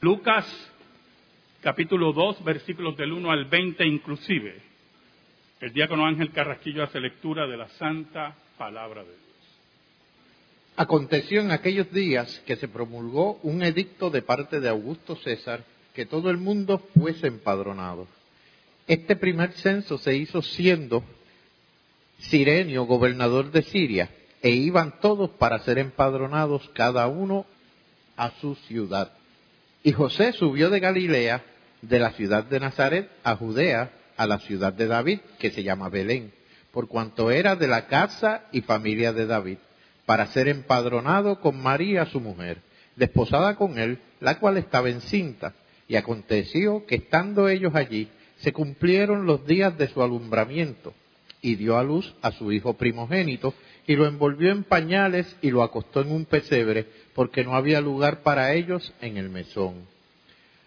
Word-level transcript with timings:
Lucas 0.00 0.46
capítulo 1.60 2.12
2, 2.12 2.44
versículos 2.44 2.96
del 2.96 3.12
1 3.12 3.32
al 3.32 3.46
20 3.46 3.84
inclusive. 3.84 4.62
El 5.60 5.72
diácono 5.72 6.06
Ángel 6.06 6.30
Carrasquillo 6.30 6.84
hace 6.84 7.00
lectura 7.00 7.48
de 7.48 7.56
la 7.56 7.68
santa 7.70 8.36
palabra 8.56 9.02
de 9.02 9.08
Dios. 9.08 9.18
Aconteció 10.76 11.40
en 11.40 11.50
aquellos 11.50 11.90
días 11.90 12.40
que 12.46 12.54
se 12.54 12.68
promulgó 12.68 13.40
un 13.42 13.64
edicto 13.64 14.08
de 14.08 14.22
parte 14.22 14.60
de 14.60 14.68
Augusto 14.68 15.16
César 15.16 15.64
que 15.94 16.06
todo 16.06 16.30
el 16.30 16.36
mundo 16.36 16.78
fuese 16.96 17.26
empadronado. 17.26 18.06
Este 18.86 19.16
primer 19.16 19.50
censo 19.54 19.98
se 19.98 20.14
hizo 20.14 20.42
siendo 20.42 21.02
Sirenio 22.18 22.84
gobernador 22.84 23.50
de 23.50 23.62
Siria 23.62 24.10
e 24.42 24.50
iban 24.50 25.00
todos 25.00 25.30
para 25.30 25.58
ser 25.58 25.78
empadronados 25.78 26.70
cada 26.72 27.08
uno 27.08 27.46
a 28.16 28.30
su 28.40 28.54
ciudad. 28.54 29.17
Y 29.82 29.92
José 29.92 30.32
subió 30.32 30.70
de 30.70 30.80
Galilea, 30.80 31.42
de 31.82 31.98
la 31.98 32.10
ciudad 32.12 32.44
de 32.44 32.60
Nazaret, 32.60 33.08
a 33.22 33.36
Judea, 33.36 33.90
a 34.16 34.26
la 34.26 34.40
ciudad 34.40 34.72
de 34.72 34.86
David, 34.86 35.20
que 35.38 35.50
se 35.50 35.62
llama 35.62 35.88
Belén, 35.88 36.32
por 36.72 36.88
cuanto 36.88 37.30
era 37.30 37.54
de 37.54 37.68
la 37.68 37.86
casa 37.86 38.42
y 38.50 38.62
familia 38.62 39.12
de 39.12 39.26
David, 39.26 39.58
para 40.04 40.26
ser 40.26 40.48
empadronado 40.48 41.40
con 41.40 41.62
María 41.62 42.06
su 42.06 42.20
mujer, 42.20 42.62
desposada 42.96 43.54
con 43.54 43.78
él, 43.78 44.00
la 44.20 44.38
cual 44.40 44.56
estaba 44.56 44.88
encinta. 44.88 45.54
Y 45.86 45.96
aconteció 45.96 46.84
que 46.84 46.96
estando 46.96 47.48
ellos 47.48 47.74
allí, 47.74 48.08
se 48.38 48.52
cumplieron 48.52 49.26
los 49.26 49.46
días 49.46 49.78
de 49.78 49.88
su 49.88 50.02
alumbramiento, 50.02 50.94
y 51.40 51.54
dio 51.54 51.78
a 51.78 51.84
luz 51.84 52.14
a 52.20 52.32
su 52.32 52.50
hijo 52.50 52.74
primogénito, 52.74 53.54
y 53.88 53.96
lo 53.96 54.06
envolvió 54.06 54.52
en 54.52 54.64
pañales 54.64 55.34
y 55.40 55.50
lo 55.50 55.62
acostó 55.62 56.02
en 56.02 56.12
un 56.12 56.26
pesebre, 56.26 56.86
porque 57.14 57.42
no 57.42 57.54
había 57.54 57.80
lugar 57.80 58.22
para 58.22 58.52
ellos 58.52 58.92
en 59.00 59.16
el 59.16 59.30
mesón. 59.30 59.86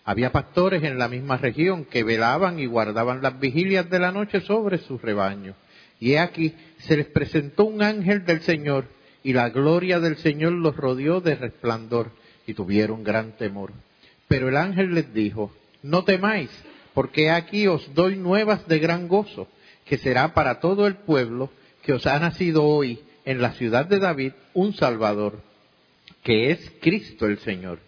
Había 0.03 0.31
pastores 0.31 0.81
en 0.83 0.97
la 0.97 1.07
misma 1.07 1.37
región 1.37 1.85
que 1.85 2.03
velaban 2.03 2.59
y 2.59 2.65
guardaban 2.65 3.21
las 3.21 3.39
vigilias 3.39 3.87
de 3.91 3.99
la 3.99 4.11
noche 4.11 4.41
sobre 4.41 4.79
sus 4.79 4.99
rebaños. 4.99 5.55
Y 5.99 6.13
he 6.13 6.19
aquí 6.19 6.55
se 6.79 6.97
les 6.97 7.05
presentó 7.05 7.65
un 7.65 7.83
ángel 7.83 8.25
del 8.25 8.41
Señor, 8.41 8.85
y 9.23 9.33
la 9.33 9.49
gloria 9.49 9.99
del 9.99 10.17
Señor 10.17 10.53
los 10.53 10.75
rodeó 10.75 11.21
de 11.21 11.35
resplandor, 11.35 12.09
y 12.47 12.55
tuvieron 12.55 13.03
gran 13.03 13.37
temor. 13.37 13.71
Pero 14.27 14.49
el 14.49 14.57
ángel 14.57 14.95
les 14.95 15.13
dijo, 15.13 15.53
no 15.83 16.03
temáis, 16.05 16.49
porque 16.95 17.29
aquí 17.29 17.67
os 17.67 17.93
doy 17.93 18.15
nuevas 18.15 18.67
de 18.67 18.79
gran 18.79 19.07
gozo, 19.07 19.47
que 19.85 19.99
será 19.99 20.33
para 20.33 20.59
todo 20.59 20.87
el 20.87 20.95
pueblo, 20.95 21.51
que 21.83 21.93
os 21.93 22.07
ha 22.07 22.17
nacido 22.17 22.65
hoy 22.65 22.99
en 23.25 23.41
la 23.41 23.53
ciudad 23.53 23.85
de 23.85 23.99
David 23.99 24.33
un 24.53 24.73
Salvador, 24.73 25.41
que 26.23 26.51
es 26.51 26.71
Cristo 26.81 27.25
el 27.25 27.39
Señor. 27.39 27.79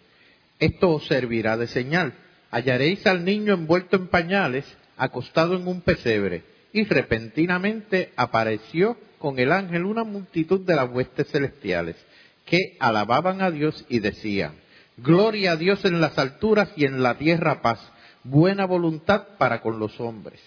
Esto 0.58 0.90
os 0.90 1.06
servirá 1.06 1.56
de 1.56 1.66
señal. 1.66 2.14
Hallaréis 2.50 3.06
al 3.06 3.24
niño 3.24 3.54
envuelto 3.54 3.96
en 3.96 4.08
pañales, 4.08 4.64
acostado 4.96 5.56
en 5.56 5.66
un 5.66 5.80
pesebre. 5.80 6.42
Y 6.72 6.84
repentinamente 6.84 8.12
apareció 8.16 8.96
con 9.18 9.38
el 9.38 9.52
ángel 9.52 9.84
una 9.84 10.04
multitud 10.04 10.60
de 10.60 10.74
las 10.74 10.90
huestes 10.90 11.28
celestiales, 11.30 11.96
que 12.44 12.76
alababan 12.78 13.42
a 13.42 13.50
Dios 13.50 13.84
y 13.88 14.00
decían, 14.00 14.54
Gloria 14.96 15.52
a 15.52 15.56
Dios 15.56 15.84
en 15.84 16.00
las 16.00 16.18
alturas 16.18 16.70
y 16.76 16.84
en 16.84 17.02
la 17.02 17.18
tierra 17.18 17.62
paz, 17.62 17.80
buena 18.22 18.64
voluntad 18.64 19.36
para 19.38 19.60
con 19.60 19.78
los 19.78 19.98
hombres. 20.00 20.40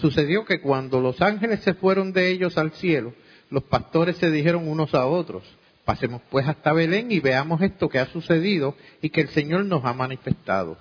Sucedió 0.00 0.44
que 0.44 0.60
cuando 0.60 1.00
los 1.00 1.22
ángeles 1.22 1.60
se 1.60 1.74
fueron 1.74 2.12
de 2.12 2.30
ellos 2.30 2.58
al 2.58 2.72
cielo, 2.72 3.14
los 3.50 3.62
pastores 3.64 4.16
se 4.16 4.30
dijeron 4.30 4.68
unos 4.68 4.94
a 4.94 5.06
otros, 5.06 5.44
pasemos 5.84 6.20
pues 6.30 6.46
hasta 6.48 6.72
Belén 6.72 7.12
y 7.12 7.20
veamos 7.20 7.62
esto 7.62 7.88
que 7.88 7.98
ha 7.98 8.06
sucedido 8.06 8.74
y 9.00 9.10
que 9.10 9.20
el 9.20 9.28
Señor 9.28 9.64
nos 9.64 9.84
ha 9.84 9.92
manifestado. 9.92 10.76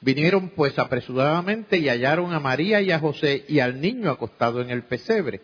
Vinieron 0.00 0.50
pues 0.50 0.78
apresuradamente 0.78 1.78
y 1.78 1.88
hallaron 1.88 2.32
a 2.32 2.40
María 2.40 2.80
y 2.80 2.90
a 2.92 2.98
José 2.98 3.44
y 3.48 3.60
al 3.60 3.80
niño 3.80 4.10
acostado 4.10 4.60
en 4.60 4.70
el 4.70 4.84
pesebre. 4.84 5.40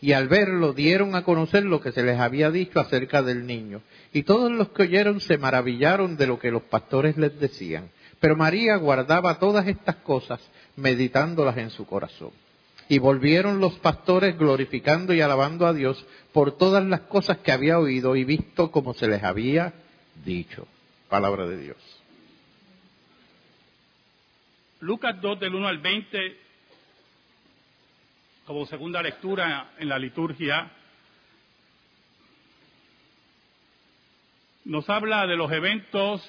Y 0.00 0.12
al 0.12 0.28
verlo 0.28 0.72
dieron 0.72 1.14
a 1.14 1.24
conocer 1.24 1.64
lo 1.64 1.80
que 1.80 1.90
se 1.92 2.02
les 2.02 2.18
había 2.18 2.50
dicho 2.50 2.78
acerca 2.78 3.22
del 3.22 3.46
niño. 3.46 3.80
Y 4.12 4.22
todos 4.22 4.52
los 4.52 4.68
que 4.68 4.82
oyeron 4.82 5.20
se 5.20 5.38
maravillaron 5.38 6.16
de 6.16 6.26
lo 6.26 6.38
que 6.38 6.50
los 6.50 6.62
pastores 6.62 7.16
les 7.16 7.38
decían. 7.40 7.90
Pero 8.20 8.36
María 8.36 8.76
guardaba 8.76 9.38
todas 9.38 9.66
estas 9.66 9.96
cosas, 9.96 10.40
meditándolas 10.76 11.56
en 11.56 11.70
su 11.70 11.86
corazón. 11.86 12.30
Y 12.88 12.98
volvieron 12.98 13.60
los 13.60 13.74
pastores 13.80 14.38
glorificando 14.38 15.12
y 15.12 15.20
alabando 15.20 15.66
a 15.66 15.72
Dios 15.72 16.04
por 16.32 16.56
todas 16.56 16.84
las 16.84 17.00
cosas 17.02 17.38
que 17.38 17.52
había 17.52 17.78
oído 17.78 18.14
y 18.14 18.24
visto 18.24 18.70
como 18.70 18.94
se 18.94 19.08
les 19.08 19.22
había 19.22 19.72
dicho. 20.24 20.66
Palabra 21.08 21.46
de 21.46 21.58
Dios. 21.58 21.76
Lucas 24.80 25.20
2 25.20 25.40
del 25.40 25.54
1 25.54 25.68
al 25.68 25.78
20, 25.78 26.36
como 28.46 28.66
segunda 28.66 29.02
lectura 29.02 29.72
en 29.78 29.88
la 29.88 29.98
liturgia, 29.98 30.70
nos 34.66 34.88
habla 34.90 35.26
de 35.26 35.36
los 35.36 35.50
eventos 35.50 36.22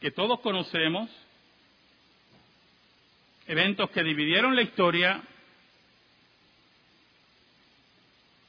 que 0.00 0.10
todos 0.10 0.40
conocemos, 0.40 1.10
eventos 3.46 3.90
que 3.90 4.02
dividieron 4.02 4.56
la 4.56 4.62
historia, 4.62 5.22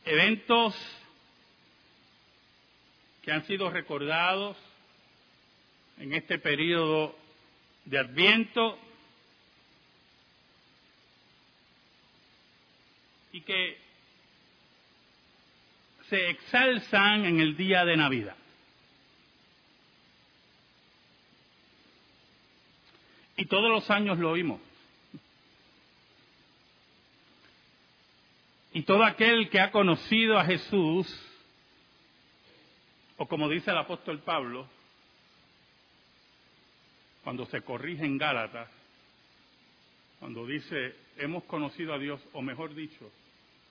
eventos 0.06 0.76
que 3.22 3.32
han 3.32 3.46
sido 3.46 3.70
recordados 3.70 4.58
en 5.98 6.14
este 6.14 6.40
periodo 6.40 7.16
de 7.86 8.00
Adviento 8.00 8.80
y 13.32 13.42
que 13.42 13.78
se 16.10 16.30
exalzan 16.30 17.26
en 17.26 17.40
el 17.40 17.58
día 17.58 17.84
de 17.86 17.98
Navidad. 17.98 18.36
Y 23.36 23.46
todos 23.46 23.70
los 23.70 23.90
años 23.92 24.18
lo 24.18 24.32
oímos. 24.32 24.67
Y 28.78 28.84
todo 28.84 29.04
aquel 29.04 29.50
que 29.50 29.60
ha 29.60 29.72
conocido 29.72 30.38
a 30.38 30.46
Jesús, 30.46 31.12
o 33.18 33.28
como 33.28 33.50
dice 33.50 33.72
el 33.72 33.78
apóstol 33.80 34.20
Pablo, 34.20 34.68
cuando 37.24 37.48
se 37.48 37.62
corrige 37.62 38.06
en 38.06 38.20
Gálatas, 38.20 38.70
cuando 40.20 40.46
dice, 40.46 40.96
hemos 41.18 41.44
conocido 41.46 41.92
a 41.92 41.98
Dios, 41.98 42.22
o 42.34 42.44
mejor 42.44 42.76
dicho, 42.76 43.10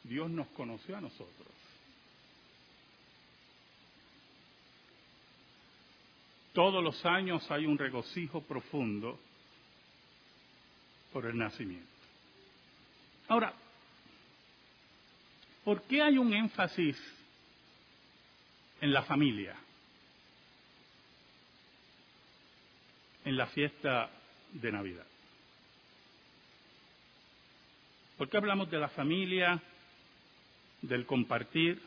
Dios 0.03 0.29
nos 0.29 0.49
conoció 0.49 0.97
a 0.97 1.01
nosotros. 1.01 1.47
Todos 6.53 6.83
los 6.83 7.07
años 7.07 7.49
hay 7.53 7.65
un 7.65 7.79
regocijo 7.79 8.41
profundo 8.41 9.21
por 11.13 11.27
el 11.27 11.39
nacimiento. 11.39 11.87
Ahora, 13.29 13.55
¿Por 15.67 15.83
qué 15.83 16.01
hay 16.01 16.17
un 16.17 16.33
énfasis 16.33 16.97
en 18.81 18.93
la 18.93 19.03
familia? 19.03 19.57
En 23.25 23.37
la 23.37 23.49
fiesta 23.49 24.09
de 24.53 24.71
Navidad. 24.71 25.07
¿Por 28.17 28.29
qué 28.29 28.37
hablamos 28.37 28.71
de 28.71 28.79
la 28.79 28.91
familia, 28.91 29.61
del 30.83 31.05
compartir? 31.05 31.83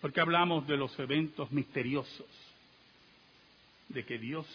¿Por 0.00 0.10
qué 0.10 0.22
hablamos 0.22 0.66
de 0.66 0.78
los 0.78 0.98
eventos 0.98 1.52
misteriosos? 1.52 2.30
De 3.90 4.06
que 4.06 4.16
Dios 4.16 4.46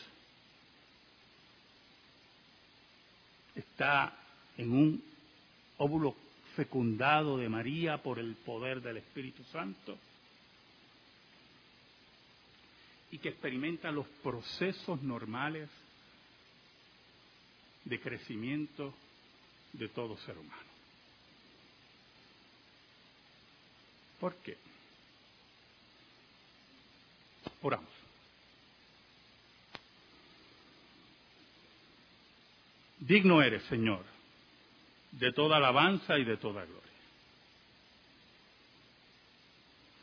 está 3.54 4.19
en 4.60 4.74
un 4.74 5.04
óvulo 5.78 6.16
fecundado 6.58 7.38
de 7.38 7.48
María 7.48 8.04
por 8.04 8.20
el 8.20 8.36
poder 8.36 8.82
del 8.82 8.98
Espíritu 8.98 9.42
Santo 9.46 9.98
y 13.10 13.18
que 13.20 13.30
experimenta 13.30 13.90
los 13.90 14.06
procesos 14.22 15.02
normales 15.02 15.70
de 17.86 18.02
crecimiento 18.02 18.94
de 19.72 19.88
todo 19.88 20.18
ser 20.18 20.38
humano. 20.38 20.70
¿Por 24.20 24.36
qué? 24.36 24.58
Oramos. 27.62 27.88
Digno 33.00 33.42
eres, 33.42 33.64
Señor 33.64 34.19
de 35.20 35.34
toda 35.34 35.58
alabanza 35.58 36.18
y 36.18 36.24
de 36.24 36.38
toda 36.38 36.64
gloria. 36.64 36.80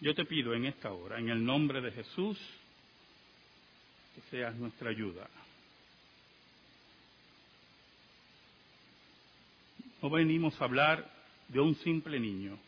Yo 0.01 0.15
te 0.15 0.27
pido 0.27 0.55
en 0.55 0.67
esta 0.67 0.93
hora, 0.93 1.19
en 1.19 1.31
el 1.31 1.43
nombre 1.43 1.81
de 1.81 1.91
Jesús, 1.91 2.39
que 4.15 4.21
seas 4.31 4.55
nuestra 4.57 4.91
ayuda. 4.91 5.27
No 10.03 10.11
venimos 10.11 10.61
a 10.61 10.65
hablar 10.65 11.11
de 11.49 11.61
un 11.61 11.75
simple 11.77 12.21
niño. 12.21 12.59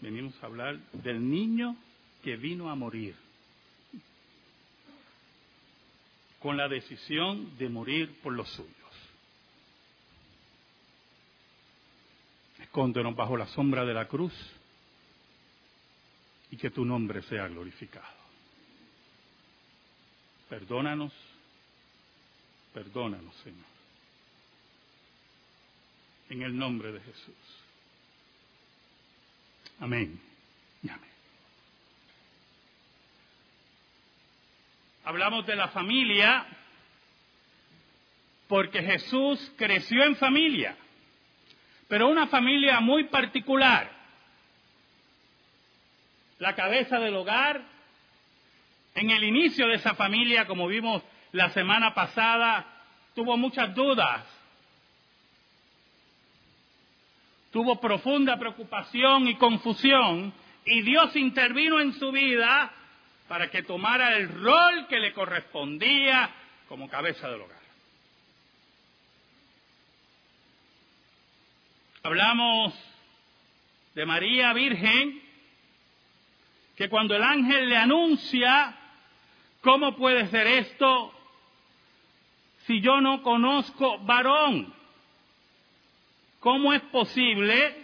Venimos 0.00 0.40
a 0.40 0.46
hablar 0.46 0.78
del 0.92 1.28
niño 1.28 1.76
que 2.22 2.36
vino 2.36 2.70
a 2.70 2.76
morir. 2.76 3.16
Con 6.38 6.56
la 6.56 6.68
decisión 6.68 7.58
de 7.58 7.68
morir 7.68 8.20
por 8.22 8.32
los 8.34 8.48
suyos. 8.50 8.75
Escóndenos 12.76 13.16
bajo 13.16 13.38
la 13.38 13.46
sombra 13.46 13.86
de 13.86 13.94
la 13.94 14.06
cruz 14.06 14.34
y 16.50 16.58
que 16.58 16.68
tu 16.68 16.84
nombre 16.84 17.22
sea 17.22 17.48
glorificado. 17.48 18.04
Perdónanos, 20.50 21.10
perdónanos, 22.74 23.34
Señor. 23.36 23.64
En 26.28 26.42
el 26.42 26.54
nombre 26.54 26.92
de 26.92 27.00
Jesús. 27.00 27.34
Amén 29.80 30.20
y 30.82 30.90
amén. 30.90 31.10
Hablamos 35.04 35.46
de 35.46 35.56
la 35.56 35.68
familia 35.68 36.46
porque 38.46 38.82
Jesús 38.82 39.50
creció 39.56 40.04
en 40.04 40.16
familia, 40.16 40.76
pero 41.88 42.08
una 42.08 42.26
familia 42.26 42.80
muy 42.80 43.04
particular. 43.04 43.90
La 46.38 46.54
cabeza 46.54 46.98
del 46.98 47.14
hogar, 47.14 47.62
en 48.94 49.10
el 49.10 49.24
inicio 49.24 49.68
de 49.68 49.74
esa 49.74 49.94
familia, 49.94 50.46
como 50.46 50.66
vimos 50.66 51.02
la 51.32 51.50
semana 51.50 51.94
pasada, 51.94 52.66
tuvo 53.14 53.36
muchas 53.36 53.74
dudas, 53.74 54.24
tuvo 57.52 57.80
profunda 57.80 58.38
preocupación 58.38 59.28
y 59.28 59.36
confusión 59.36 60.32
y 60.64 60.82
Dios 60.82 61.14
intervino 61.16 61.80
en 61.80 61.94
su 61.94 62.10
vida 62.10 62.70
para 63.28 63.50
que 63.50 63.62
tomara 63.62 64.16
el 64.16 64.28
rol 64.28 64.86
que 64.88 64.98
le 64.98 65.12
correspondía 65.12 66.30
como 66.68 66.88
cabeza 66.88 67.28
del 67.28 67.40
hogar. 67.40 67.65
Hablamos 72.06 72.72
de 73.96 74.06
María 74.06 74.52
Virgen, 74.52 75.20
que 76.76 76.88
cuando 76.88 77.16
el 77.16 77.22
ángel 77.24 77.68
le 77.68 77.76
anuncia, 77.76 78.76
¿cómo 79.60 79.96
puede 79.96 80.28
ser 80.28 80.46
esto 80.46 81.12
si 82.64 82.80
yo 82.80 83.00
no 83.00 83.24
conozco 83.24 83.98
varón? 84.04 84.72
¿Cómo 86.38 86.72
es 86.72 86.82
posible 86.82 87.74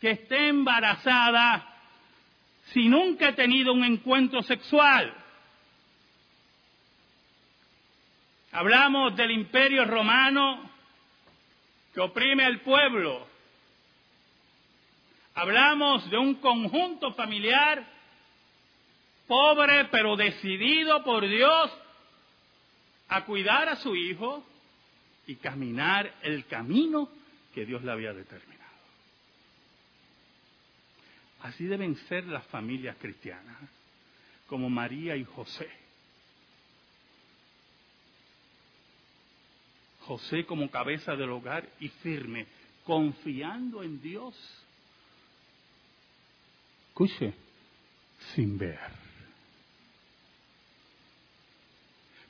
que 0.00 0.12
esté 0.12 0.48
embarazada 0.48 1.76
si 2.72 2.88
nunca 2.88 3.28
he 3.28 3.32
tenido 3.34 3.74
un 3.74 3.84
encuentro 3.84 4.40
sexual? 4.44 5.12
Hablamos 8.50 9.14
del 9.14 9.30
imperio 9.30 9.84
romano 9.84 10.69
oprime 12.00 12.44
al 12.44 12.60
pueblo. 12.60 13.26
Hablamos 15.34 16.08
de 16.10 16.18
un 16.18 16.34
conjunto 16.36 17.12
familiar 17.14 17.86
pobre 19.26 19.84
pero 19.86 20.16
decidido 20.16 21.04
por 21.04 21.26
Dios 21.26 21.70
a 23.08 23.24
cuidar 23.24 23.68
a 23.68 23.76
su 23.76 23.94
hijo 23.94 24.44
y 25.26 25.36
caminar 25.36 26.12
el 26.22 26.46
camino 26.46 27.08
que 27.54 27.64
Dios 27.64 27.82
le 27.84 27.92
había 27.92 28.12
determinado. 28.12 28.60
Así 31.42 31.64
deben 31.64 31.96
ser 32.08 32.24
las 32.26 32.44
familias 32.48 32.96
cristianas, 33.00 33.56
como 34.46 34.68
María 34.68 35.16
y 35.16 35.24
José. 35.24 35.70
José 40.00 40.44
como 40.46 40.70
cabeza 40.70 41.14
del 41.16 41.30
hogar 41.30 41.68
y 41.80 41.88
firme, 41.88 42.46
confiando 42.84 43.82
en 43.82 44.00
Dios. 44.00 44.34
Escuche, 46.88 47.34
sin 48.34 48.58
ver. 48.58 48.78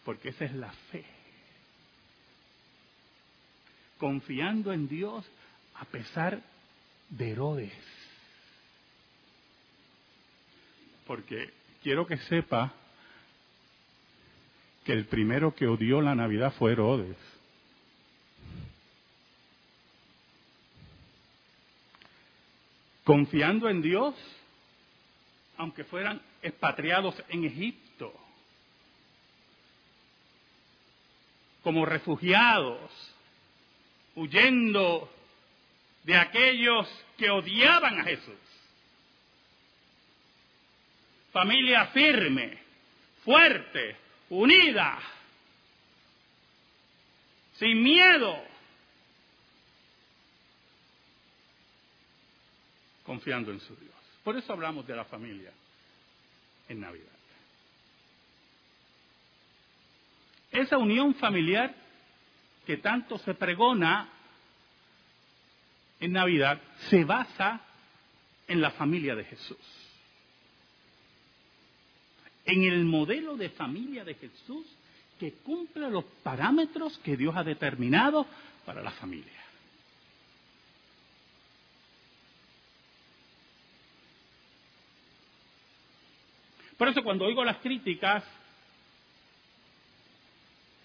Porque 0.05 0.31
esa 0.31 0.45
es 0.45 0.55
la 0.55 0.73
fe 0.91 1.05
confiando 4.01 4.73
en 4.73 4.89
Dios 4.89 5.31
a 5.75 5.85
pesar 5.85 6.43
de 7.11 7.31
Herodes. 7.31 7.73
Porque 11.07 11.51
quiero 11.83 12.07
que 12.07 12.17
sepa 12.17 12.73
que 14.85 14.93
el 14.93 15.05
primero 15.05 15.55
que 15.55 15.67
odió 15.67 16.01
la 16.01 16.15
Navidad 16.15 16.55
fue 16.59 16.73
Herodes. 16.73 17.17
Confiando 23.11 23.69
en 23.69 23.83
Dios, 23.83 24.15
aunque 25.57 25.83
fueran 25.83 26.23
expatriados 26.43 27.21
en 27.29 27.45
Egipto, 27.45 28.15
como 31.65 31.85
refugiados, 31.85 32.79
huyendo 34.15 35.13
de 36.05 36.17
aquellos 36.17 36.87
que 37.19 37.29
odiaban 37.31 37.99
a 37.99 38.05
Jesús. 38.05 38.39
Familia 41.33 41.87
firme, 41.87 42.59
fuerte, 43.25 43.97
unida, 44.29 45.01
sin 47.55 47.83
miedo, 47.83 48.41
confiando 53.11 53.51
en 53.51 53.59
su 53.59 53.75
Dios. 53.75 53.93
Por 54.23 54.37
eso 54.37 54.53
hablamos 54.53 54.87
de 54.87 54.95
la 54.95 55.05
familia 55.05 55.51
en 56.69 56.79
Navidad. 56.79 57.09
Esa 60.53 60.79
unión 60.79 61.17
familiar 61.17 61.75
que 62.65 62.77
tanto 62.77 63.19
se 63.19 63.35
pregona 63.35 64.09
en 65.99 66.13
Navidad 66.13 66.63
se 66.89 67.03
basa 67.03 67.61
en 68.47 68.61
la 68.61 68.71
familia 68.71 69.17
de 69.17 69.25
Jesús. 69.25 69.59
En 72.45 72.63
el 72.63 72.85
modelo 72.85 73.37
de 73.37 73.51
familia 73.51 74.05
de 74.05 74.15
Jesús 74.15 74.67
que 75.19 75.33
cumple 75.43 75.91
los 75.91 76.05
parámetros 76.23 76.97
que 76.99 77.17
Dios 77.17 77.35
ha 77.37 77.43
determinado 77.43 78.25
para 78.65 78.81
la 78.81 78.93
familia. 78.93 79.50
Por 86.81 86.89
eso 86.89 87.03
cuando 87.03 87.27
oigo 87.27 87.45
las 87.45 87.59
críticas, 87.59 88.25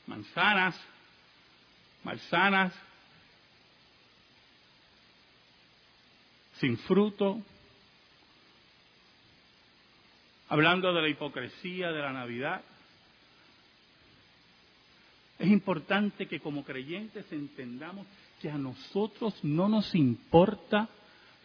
manzanas, 0.08 0.78
malsanas, 2.04 2.74
sin 6.60 6.78
fruto, 6.80 7.42
hablando 10.50 10.92
de 10.92 11.02
la 11.02 11.08
hipocresía 11.08 11.94
de 11.94 12.02
la 12.02 12.12
Navidad. 12.12 12.62
Es 15.40 15.48
importante 15.48 16.28
que 16.28 16.42
como 16.42 16.66
creyentes 16.66 17.32
entendamos 17.32 18.06
que 18.42 18.52
a 18.52 18.58
nosotros 18.58 19.42
no 19.46 19.70
nos 19.70 19.96
importa 19.96 20.90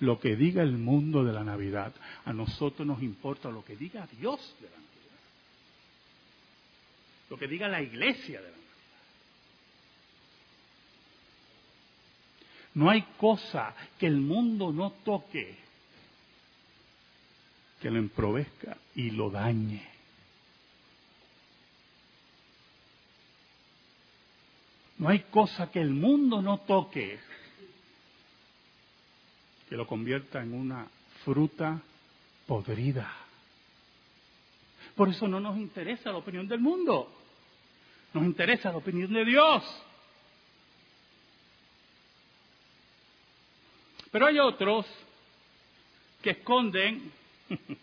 lo 0.00 0.18
que 0.18 0.34
diga 0.34 0.62
el 0.62 0.78
mundo 0.78 1.24
de 1.24 1.32
la 1.32 1.44
Navidad, 1.44 1.92
a 2.24 2.32
nosotros 2.32 2.86
nos 2.86 3.02
importa 3.02 3.50
lo 3.50 3.64
que 3.64 3.76
diga 3.76 4.08
Dios 4.18 4.40
de 4.60 4.66
la 4.66 4.76
Navidad, 4.76 5.20
lo 7.28 7.38
que 7.38 7.46
diga 7.46 7.68
la 7.68 7.82
iglesia 7.82 8.40
de 8.40 8.44
la 8.44 8.50
Navidad. 8.50 8.60
No 12.74 12.88
hay 12.88 13.02
cosa 13.18 13.74
que 13.98 14.06
el 14.06 14.16
mundo 14.16 14.72
no 14.72 14.92
toque 15.04 15.56
que 17.80 17.90
lo 17.90 17.98
emprovezca 17.98 18.76
y 18.94 19.10
lo 19.10 19.30
dañe. 19.30 19.88
No 24.98 25.08
hay 25.08 25.20
cosa 25.30 25.70
que 25.70 25.80
el 25.80 25.90
mundo 25.90 26.42
no 26.42 26.58
toque 26.58 27.18
que 29.70 29.76
lo 29.76 29.86
convierta 29.86 30.42
en 30.42 30.52
una 30.52 30.88
fruta 31.24 31.80
podrida. 32.44 33.08
Por 34.96 35.08
eso 35.08 35.28
no 35.28 35.38
nos 35.38 35.56
interesa 35.56 36.10
la 36.10 36.18
opinión 36.18 36.48
del 36.48 36.58
mundo, 36.58 37.08
nos 38.12 38.24
interesa 38.24 38.72
la 38.72 38.78
opinión 38.78 39.12
de 39.12 39.24
Dios. 39.24 39.62
Pero 44.10 44.26
hay 44.26 44.40
otros 44.40 44.86
que 46.20 46.30
esconden 46.30 47.12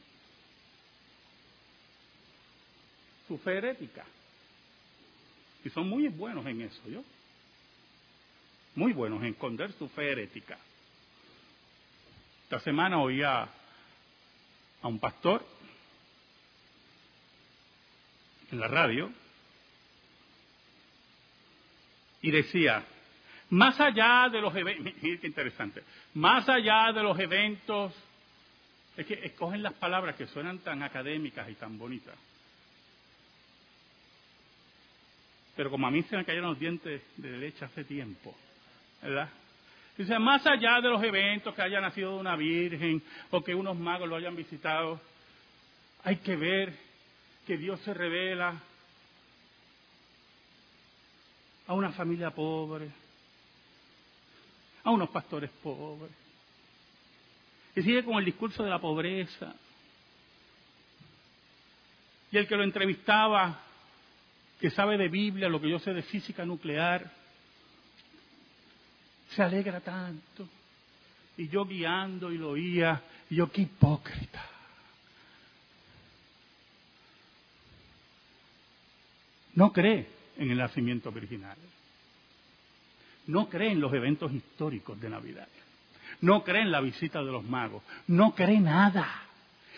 su 3.29 3.37
fe 3.37 3.59
herética. 3.59 4.03
Y 5.63 5.69
son 5.69 5.87
muy 5.87 6.09
buenos 6.09 6.45
en 6.45 6.63
eso, 6.63 6.81
¿yo? 6.89 7.01
Muy 8.75 8.91
buenos 8.91 9.21
en 9.21 9.29
esconder 9.29 9.71
su 9.71 9.87
fe 9.87 10.11
herética. 10.11 10.59
Esta 12.47 12.61
semana 12.61 13.01
oía 13.01 13.41
a 14.81 14.87
un 14.87 14.99
pastor 14.99 15.45
en 18.49 18.57
la 18.61 18.69
radio 18.69 19.11
y 22.21 22.31
decía, 22.31 22.85
más 23.49 23.77
allá 23.81 24.29
de 24.31 24.39
los 24.39 24.55
eventos, 24.55 24.93
qué 25.01 25.27
interesante, 25.27 25.83
más 26.13 26.47
allá 26.47 26.93
de 26.93 27.03
los 27.03 27.19
eventos, 27.19 27.93
es 28.95 29.05
que 29.05 29.25
escogen 29.25 29.61
las 29.61 29.73
palabras 29.73 30.15
que 30.15 30.27
suenan 30.27 30.59
tan 30.59 30.83
académicas 30.83 31.49
y 31.49 31.55
tan 31.55 31.77
bonitas. 31.77 32.15
Pero 35.57 35.69
como 35.69 35.85
a 35.85 35.91
mí 35.91 36.01
se 36.03 36.15
me 36.15 36.23
cayeron 36.23 36.51
los 36.51 36.59
dientes 36.59 37.01
de 37.17 37.29
leche 37.29 37.65
hace 37.65 37.83
tiempo, 37.83 38.33
¿verdad? 39.01 39.29
Dice, 39.97 40.19
más 40.19 40.45
allá 40.45 40.79
de 40.79 40.89
los 40.89 41.03
eventos 41.03 41.55
que 41.55 41.61
haya 41.63 41.81
nacido 41.81 42.17
una 42.17 42.35
virgen 42.35 43.01
o 43.31 43.43
que 43.43 43.55
unos 43.55 43.75
magos 43.75 44.07
lo 44.07 44.15
hayan 44.15 44.35
visitado, 44.35 45.01
hay 46.03 46.17
que 46.17 46.35
ver 46.35 46.73
que 47.47 47.57
Dios 47.57 47.79
se 47.81 47.93
revela 47.95 48.61
a 51.65 51.73
una 51.73 51.91
familia 51.91 52.29
pobre, 52.29 52.89
a 54.83 54.91
unos 54.91 55.09
pastores 55.09 55.49
pobres. 55.63 56.11
Y 57.75 57.81
sigue 57.81 58.03
con 58.03 58.17
el 58.17 58.25
discurso 58.25 58.63
de 58.63 58.69
la 58.69 58.79
pobreza. 58.79 59.55
Y 62.31 62.37
el 62.37 62.47
que 62.47 62.55
lo 62.55 62.63
entrevistaba, 62.63 63.63
que 64.59 64.69
sabe 64.69 64.97
de 64.97 65.09
Biblia, 65.09 65.49
lo 65.49 65.59
que 65.59 65.69
yo 65.69 65.79
sé 65.79 65.93
de 65.93 66.03
física 66.03 66.45
nuclear, 66.45 67.11
se 69.37 69.43
alegra 69.43 69.79
tanto. 69.79 70.49
Y 71.37 71.47
yo 71.47 71.63
guiando 71.65 72.31
y 72.31 72.39
lo 72.39 72.49
oía, 72.49 73.03
y 73.29 73.35
yo 73.35 73.51
qué 73.51 73.61
hipócrita. 73.61 74.43
No 79.53 79.71
cree 79.71 80.07
en 80.37 80.49
el 80.49 80.57
nacimiento 80.57 81.11
virginal. 81.11 81.57
No 83.27 83.47
cree 83.47 83.73
en 83.73 83.79
los 83.79 83.93
eventos 83.93 84.31
históricos 84.33 84.99
de 84.99 85.09
Navidad. 85.09 85.47
No 86.21 86.43
cree 86.43 86.63
en 86.63 86.71
la 86.71 86.81
visita 86.81 87.19
de 87.23 87.31
los 87.31 87.43
magos. 87.43 87.83
No 88.07 88.33
cree 88.33 88.59
nada. 88.59 89.07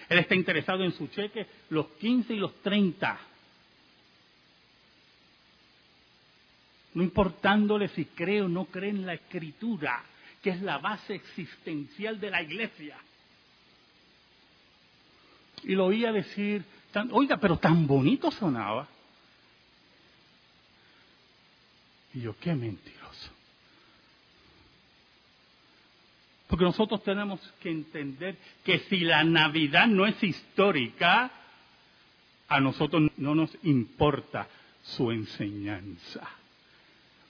Él 0.07 0.19
está 0.19 0.35
interesado 0.35 0.85
en 0.85 0.93
su 0.93 1.07
cheque 1.07 1.47
los 1.69 1.87
15 1.99 2.33
y 2.33 2.37
los 2.37 2.61
30. 2.61 3.19
No 6.93 7.03
importándole 7.03 7.87
si 7.89 8.05
cree 8.05 8.41
o 8.41 8.49
no 8.49 8.65
cree 8.65 8.89
en 8.89 9.05
la 9.05 9.13
escritura, 9.13 10.03
que 10.41 10.51
es 10.51 10.61
la 10.61 10.77
base 10.77 11.15
existencial 11.15 12.19
de 12.19 12.31
la 12.31 12.41
iglesia. 12.41 12.97
Y 15.63 15.75
lo 15.75 15.87
oía 15.87 16.11
decir, 16.11 16.63
oiga, 17.11 17.37
pero 17.37 17.57
tan 17.57 17.85
bonito 17.85 18.31
sonaba. 18.31 18.87
Y 22.13 22.21
yo, 22.21 22.35
qué 22.39 22.55
mentiroso. 22.55 23.31
Porque 26.47 26.65
nosotros 26.65 27.03
tenemos 27.03 27.39
que 27.61 27.69
entender 27.69 28.35
que 28.63 28.79
si 28.89 29.01
la 29.01 29.23
Navidad 29.23 29.85
no 29.85 30.07
es 30.07 30.21
histórica, 30.23 31.31
a 32.47 32.59
nosotros 32.59 33.11
no 33.17 33.35
nos 33.35 33.55
importa 33.63 34.47
su 34.81 35.11
enseñanza. 35.11 36.38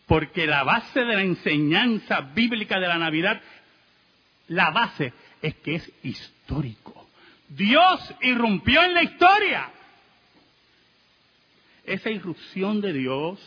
Porque 0.10 0.48
la 0.48 0.63
base 0.63 1.01
de 1.01 1.16
la 1.16 1.22
enseñanza 1.22 2.22
bíblica 2.22 2.80
de 2.80 2.88
la 2.88 2.98
Navidad, 2.98 3.39
la 4.48 4.72
base 4.72 5.13
es 5.39 5.54
que 5.58 5.75
es 5.75 5.92
histórico. 6.01 7.08
Dios 7.48 8.01
irrumpió 8.22 8.84
en 8.84 8.96
la 8.96 9.04
historia. 9.04 9.72
Esa 11.86 12.10
irrupción 12.10 12.82
de 12.82 12.92
Dios 12.92 13.39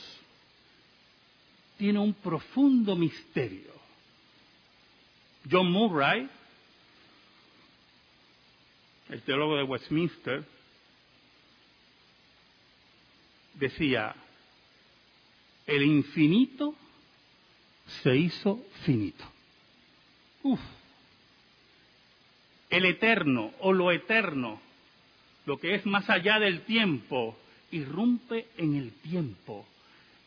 tiene 1.78 1.99
un 1.99 2.14
profundo 2.14 2.95
misterio. 2.95 3.73
John 5.50 5.69
Murray, 5.69 6.28
el 9.09 9.23
teólogo 9.23 9.57
de 9.57 9.64
Westminster, 9.64 10.45
decía, 13.54 14.14
el 15.76 15.85
infinito 15.85 16.75
se 18.02 18.14
hizo 18.14 18.62
finito. 18.85 19.25
Uf. 20.43 20.61
El 22.69 22.85
eterno 22.85 23.52
o 23.61 23.73
lo 23.73 23.91
eterno, 23.91 24.61
lo 25.47 25.59
que 25.59 25.75
es 25.75 25.87
más 25.87 26.09
allá 26.11 26.38
del 26.38 26.62
tiempo, 26.62 27.38
irrumpe 27.71 28.49
en 28.59 28.76
el 28.76 28.93
tiempo 28.93 29.67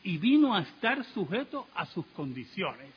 y 0.03 0.17
vino 0.17 0.55
a 0.55 0.61
estar 0.61 1.03
sujeto 1.13 1.67
a 1.75 1.85
sus 1.85 2.05
condiciones. 2.07 2.89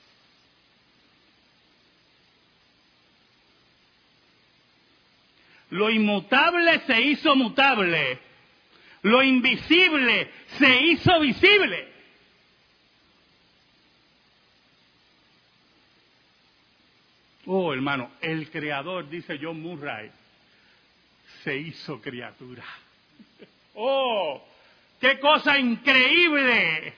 Lo 5.70 5.90
inmutable 5.90 6.80
se 6.86 6.98
hizo 7.02 7.36
mutable, 7.36 8.18
lo 9.02 9.22
invisible 9.22 10.30
se 10.58 10.82
hizo 10.86 11.20
visible. 11.20 11.97
Oh, 17.50 17.72
hermano, 17.72 18.10
el 18.20 18.50
creador, 18.50 19.08
dice 19.08 19.38
John 19.40 19.62
Murray, 19.62 20.10
se 21.42 21.56
hizo 21.56 21.98
criatura. 21.98 22.62
Oh, 23.74 24.46
qué 25.00 25.18
cosa 25.18 25.58
increíble. 25.58 26.92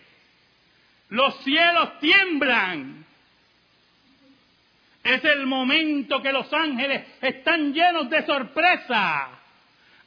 Los 1.10 1.36
cielos 1.44 2.00
tiemblan. 2.00 3.06
Es 5.04 5.24
el 5.24 5.46
momento 5.46 6.20
que 6.20 6.32
los 6.32 6.52
ángeles 6.52 7.06
están 7.20 7.72
llenos 7.72 8.10
de 8.10 8.26
sorpresa 8.26 9.28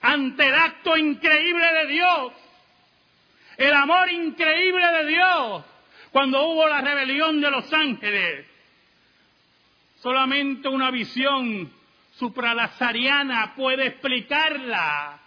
ante 0.01 0.45
el 0.45 0.55
acto 0.55 0.97
increíble 0.97 1.73
de 1.73 1.87
Dios. 1.87 2.33
El 3.55 3.73
amor 3.73 4.11
increíble 4.11 4.87
de 4.87 5.05
Dios. 5.05 5.63
Cuando 6.11 6.49
hubo 6.49 6.67
la 6.67 6.81
rebelión 6.81 7.39
de 7.39 7.49
los 7.49 7.71
ángeles 7.71 8.52
Solamente 10.03 10.67
una 10.67 10.91
visión 10.91 11.71
supralazariana 12.19 13.55
puede 13.55 13.87
explicarla. 13.87 15.17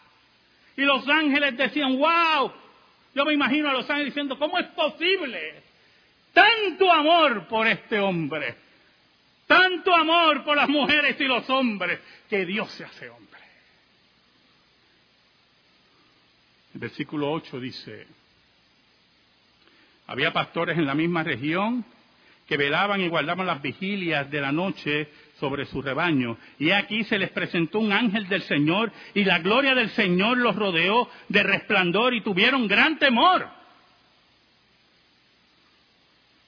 Y 0.77 0.83
los 0.83 1.09
ángeles 1.09 1.57
decían, 1.57 1.97
wow, 1.97 2.53
yo 3.15 3.25
me 3.25 3.33
imagino 3.33 3.71
a 3.71 3.73
los 3.73 3.89
ángeles 3.89 4.13
diciendo, 4.13 4.39
¿cómo 4.39 4.59
es 4.59 4.67
posible? 4.67 5.63
Tanto 6.35 6.93
amor 6.93 7.49
por 7.49 7.67
este 7.67 7.99
hombre, 7.99 8.55
tanto 9.47 9.95
amor 9.95 10.45
por 10.45 10.59
las 10.59 10.69
mujeres 10.69 11.19
y 11.19 11.25
los 11.25 11.49
hombres, 11.49 11.99
que 12.29 12.45
Dios 12.45 12.71
se 12.73 12.85
hace 12.85 13.09
hombre. 13.09 13.41
El 16.75 16.81
versículo 16.81 17.33
8 17.33 17.59
dice, 17.61 18.07
había 20.07 20.35
pastores 20.35 20.77
en 20.77 20.85
la 20.85 20.95
misma 20.95 21.23
región 21.23 21.96
que 22.47 22.57
velaban 22.57 23.01
y 23.01 23.09
guardaban 23.09 23.47
las 23.47 23.61
vigilias 23.61 24.31
de 24.31 24.41
la 24.41 24.53
noche 24.53 25.09
sobre 25.41 25.67
su 25.67 25.83
rebaño. 25.83 26.39
Y 26.59 26.71
aquí 26.71 27.05
se 27.05 27.19
les 27.19 27.31
presentó 27.31 27.81
un 27.81 27.93
ángel 27.93 28.29
del 28.29 28.43
Señor 28.43 28.93
y 29.15 29.25
la 29.25 29.41
gloria 29.41 29.75
del 29.75 29.91
Señor 29.91 30.39
los 30.39 30.55
rodeó 30.55 31.11
de 31.29 31.43
resplandor 31.43 32.15
y 32.15 32.21
tuvieron 32.21 32.69
gran 32.69 32.99
temor. 32.99 33.49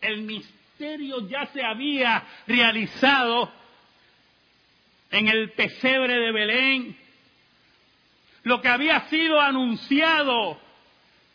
El 0.00 0.22
misterio 0.22 1.26
ya 1.28 1.46
se 1.46 1.64
había 1.64 2.22
realizado 2.46 3.52
en 5.10 5.26
el 5.26 5.50
pesebre 5.50 6.18
de 6.18 6.32
Belén. 6.32 6.96
Lo 8.44 8.62
que 8.62 8.68
había 8.68 9.00
sido 9.08 9.40
anunciado 9.40 10.60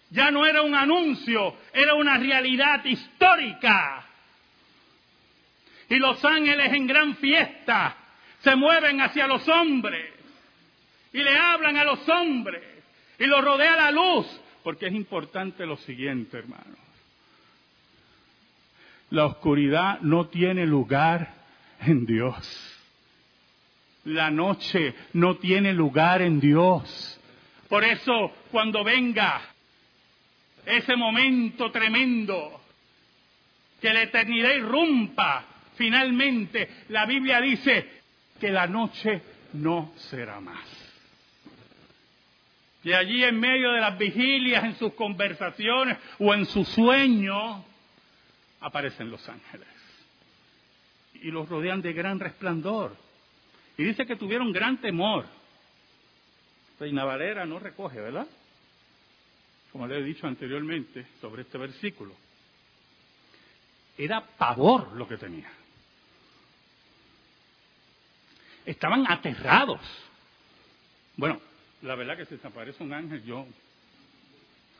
ya 0.09 0.31
no 0.31 0.45
era 0.45 0.61
un 0.61 0.73
anuncio, 0.73 1.57
era 1.73 1.95
una 1.95 2.17
realidad 2.17 2.85
histórica 2.85 4.07
y 5.93 5.99
los 5.99 6.25
ángeles 6.25 6.73
en 6.73 6.87
gran 6.87 7.15
fiesta 7.17 7.95
se 8.39 8.55
mueven 8.55 8.99
hacia 8.99 9.27
los 9.27 9.47
hombres 9.47 10.11
y 11.13 11.19
le 11.19 11.37
hablan 11.37 11.77
a 11.77 11.83
los 11.83 12.09
hombres 12.09 12.63
y 13.19 13.27
los 13.27 13.43
rodea 13.43 13.75
la 13.75 13.91
luz, 13.91 14.25
porque 14.63 14.87
es 14.87 14.93
importante 14.93 15.67
lo 15.67 15.77
siguiente, 15.77 16.39
hermanos. 16.39 16.79
La 19.11 19.27
oscuridad 19.27 19.99
no 20.01 20.29
tiene 20.29 20.65
lugar 20.65 21.31
en 21.81 22.07
Dios. 22.07 22.79
La 24.05 24.31
noche 24.31 24.95
no 25.13 25.37
tiene 25.37 25.73
lugar 25.73 26.23
en 26.23 26.39
Dios. 26.39 27.19
Por 27.69 27.83
eso, 27.83 28.31
cuando 28.51 28.83
venga 28.83 29.41
ese 30.65 30.95
momento 30.95 31.69
tremendo, 31.71 32.61
que 33.79 33.93
la 33.93 34.01
eternidad 34.01 34.55
irrumpa, 34.55 35.52
finalmente 35.75 36.85
la 36.89 37.05
Biblia 37.05 37.41
dice 37.41 38.01
que 38.39 38.49
la 38.49 38.67
noche 38.67 39.21
no 39.53 39.93
será 39.95 40.39
más. 40.39 40.83
Y 42.83 42.91
allí 42.91 43.23
en 43.23 43.39
medio 43.39 43.71
de 43.71 43.79
las 43.79 43.97
vigilias, 43.97 44.63
en 44.63 44.75
sus 44.75 44.93
conversaciones 44.93 45.97
o 46.19 46.33
en 46.33 46.45
su 46.45 46.65
sueño, 46.65 47.63
aparecen 48.59 49.09
los 49.09 49.27
ángeles. 49.29 49.67
Y 51.13 51.31
los 51.31 51.47
rodean 51.47 51.81
de 51.81 51.93
gran 51.93 52.19
resplandor. 52.19 52.97
Y 53.77 53.83
dice 53.83 54.05
que 54.05 54.17
tuvieron 54.17 54.51
gran 54.51 54.77
temor. 54.81 55.25
Reina 56.77 57.05
Valera 57.05 57.45
no 57.45 57.59
recoge, 57.59 58.01
¿verdad? 58.01 58.27
Como 59.71 59.87
le 59.87 59.99
he 59.99 60.03
dicho 60.03 60.27
anteriormente 60.27 61.07
sobre 61.21 61.43
este 61.43 61.57
versículo. 61.57 62.13
Era 63.97 64.21
pavor 64.21 64.91
lo 64.93 65.07
que 65.07 65.17
tenía. 65.17 65.49
Estaban 68.65 69.05
aterrados. 69.09 69.81
Bueno, 71.17 71.39
la 71.81 71.95
verdad 71.95 72.17
que 72.17 72.25
si 72.25 72.37
se 72.37 72.47
aparece 72.47 72.83
un 72.83 72.93
ángel, 72.93 73.23
yo 73.23 73.45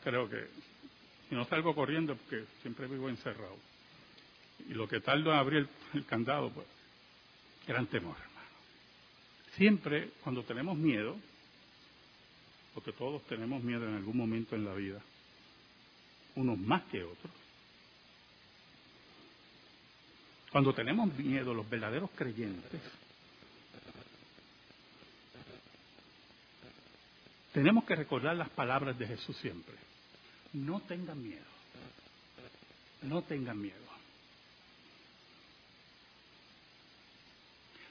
creo 0.02 0.28
que 0.28 0.48
si 1.28 1.34
no 1.34 1.44
salgo 1.46 1.74
corriendo 1.74 2.16
porque 2.16 2.44
siempre 2.62 2.86
vivo 2.86 3.08
encerrado. 3.08 3.56
Y 4.68 4.74
lo 4.74 4.88
que 4.88 5.00
tardo 5.00 5.32
en 5.32 5.38
abrir 5.38 5.58
el, 5.60 5.68
el 5.94 6.06
candado, 6.06 6.50
pues, 6.50 6.66
gran 7.66 7.86
temor. 7.86 8.16
Siempre 9.56 10.10
cuando 10.22 10.42
tenemos 10.42 10.76
miedo, 10.76 11.16
porque 12.74 12.92
todos 12.92 13.22
tenemos 13.26 13.62
miedo 13.62 13.86
en 13.88 13.94
algún 13.94 14.16
momento 14.16 14.56
en 14.56 14.64
la 14.64 14.74
vida, 14.74 15.00
unos 16.34 16.58
más 16.58 16.82
que 16.84 17.04
otros, 17.04 17.32
cuando 20.50 20.72
tenemos 20.72 21.12
miedo 21.14 21.52
los 21.52 21.68
verdaderos 21.68 22.10
creyentes, 22.14 22.80
tenemos 27.54 27.84
que 27.84 27.94
recordar 27.94 28.34
las 28.34 28.48
palabras 28.50 28.98
de 28.98 29.06
Jesús 29.06 29.36
siempre. 29.36 29.76
No 30.52 30.80
tengan 30.80 31.22
miedo. 31.22 31.44
No 33.02 33.22
tengan 33.22 33.60
miedo. 33.62 33.78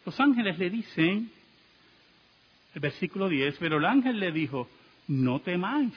Los 0.06 0.20
ángeles 0.20 0.60
le 0.60 0.70
dicen 0.70 1.32
el 2.74 2.82
versículo 2.82 3.30
10, 3.30 3.56
pero 3.58 3.78
el 3.78 3.86
ángel 3.86 4.20
le 4.20 4.34
dijo, 4.34 4.68
no 5.08 5.40
temáis, 5.40 5.94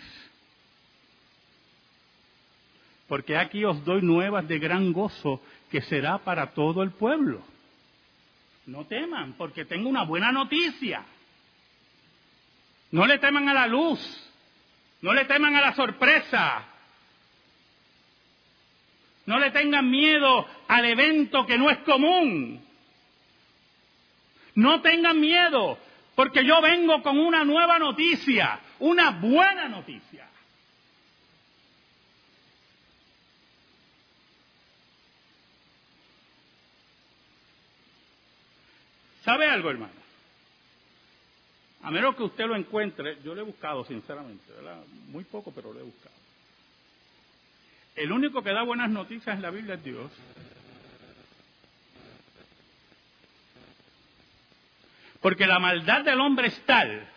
porque 3.08 3.37
aquí 3.37 3.64
os 3.64 3.85
doy 3.85 4.00
nuevas 4.00 4.46
de 4.46 4.61
gran 4.61 4.92
gozo 4.92 5.42
que 5.73 5.80
será 5.82 6.18
para 6.18 6.52
todo 6.52 6.85
el 6.85 6.92
pueblo. 6.92 7.42
No 8.66 8.85
teman, 8.85 9.32
porque 9.32 9.64
tengo 9.64 9.88
una 9.88 10.04
buena 10.04 10.30
noticia. 10.30 11.04
No 12.90 13.06
le 13.06 13.18
teman 13.18 13.48
a 13.48 13.54
la 13.54 13.66
luz, 13.66 14.00
no 15.02 15.12
le 15.12 15.24
teman 15.24 15.54
a 15.56 15.60
la 15.60 15.74
sorpresa, 15.74 16.64
no 19.26 19.38
le 19.38 19.50
tengan 19.50 19.90
miedo 19.90 20.46
al 20.68 20.84
evento 20.84 21.44
que 21.46 21.58
no 21.58 21.68
es 21.70 21.78
común. 21.78 22.64
No 24.54 24.80
tengan 24.80 25.20
miedo, 25.20 25.78
porque 26.14 26.44
yo 26.44 26.62
vengo 26.62 27.02
con 27.02 27.18
una 27.18 27.44
nueva 27.44 27.78
noticia, 27.78 28.58
una 28.78 29.10
buena 29.10 29.68
noticia. 29.68 30.26
¿Sabe 39.25 39.46
algo, 39.46 39.70
hermano? 39.70 40.05
A 41.86 41.90
menos 41.92 42.16
que 42.16 42.25
usted 42.25 42.46
lo 42.46 42.56
encuentre, 42.56 43.18
yo 43.22 43.32
lo 43.32 43.42
he 43.42 43.44
buscado 43.44 43.84
sinceramente, 43.84 44.52
¿verdad? 44.54 44.82
Muy 45.06 45.22
poco, 45.22 45.52
pero 45.52 45.72
lo 45.72 45.78
he 45.78 45.84
buscado. 45.84 46.16
El 47.94 48.10
único 48.10 48.42
que 48.42 48.50
da 48.50 48.64
buenas 48.64 48.90
noticias 48.90 49.36
en 49.36 49.40
la 49.40 49.50
Biblia 49.50 49.75
es 49.76 49.84
Dios. 49.84 50.10
Porque 55.20 55.46
la 55.46 55.60
maldad 55.60 56.02
del 56.02 56.18
hombre 56.18 56.49
es 56.49 56.60
tal 56.66 57.08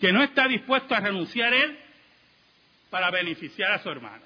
que 0.00 0.12
no 0.12 0.24
está 0.24 0.48
dispuesto 0.48 0.96
a 0.96 1.00
renunciar 1.00 1.54
él 1.54 1.78
para 2.90 3.12
beneficiar 3.12 3.70
a 3.70 3.82
su 3.84 3.88
hermano. 3.88 4.24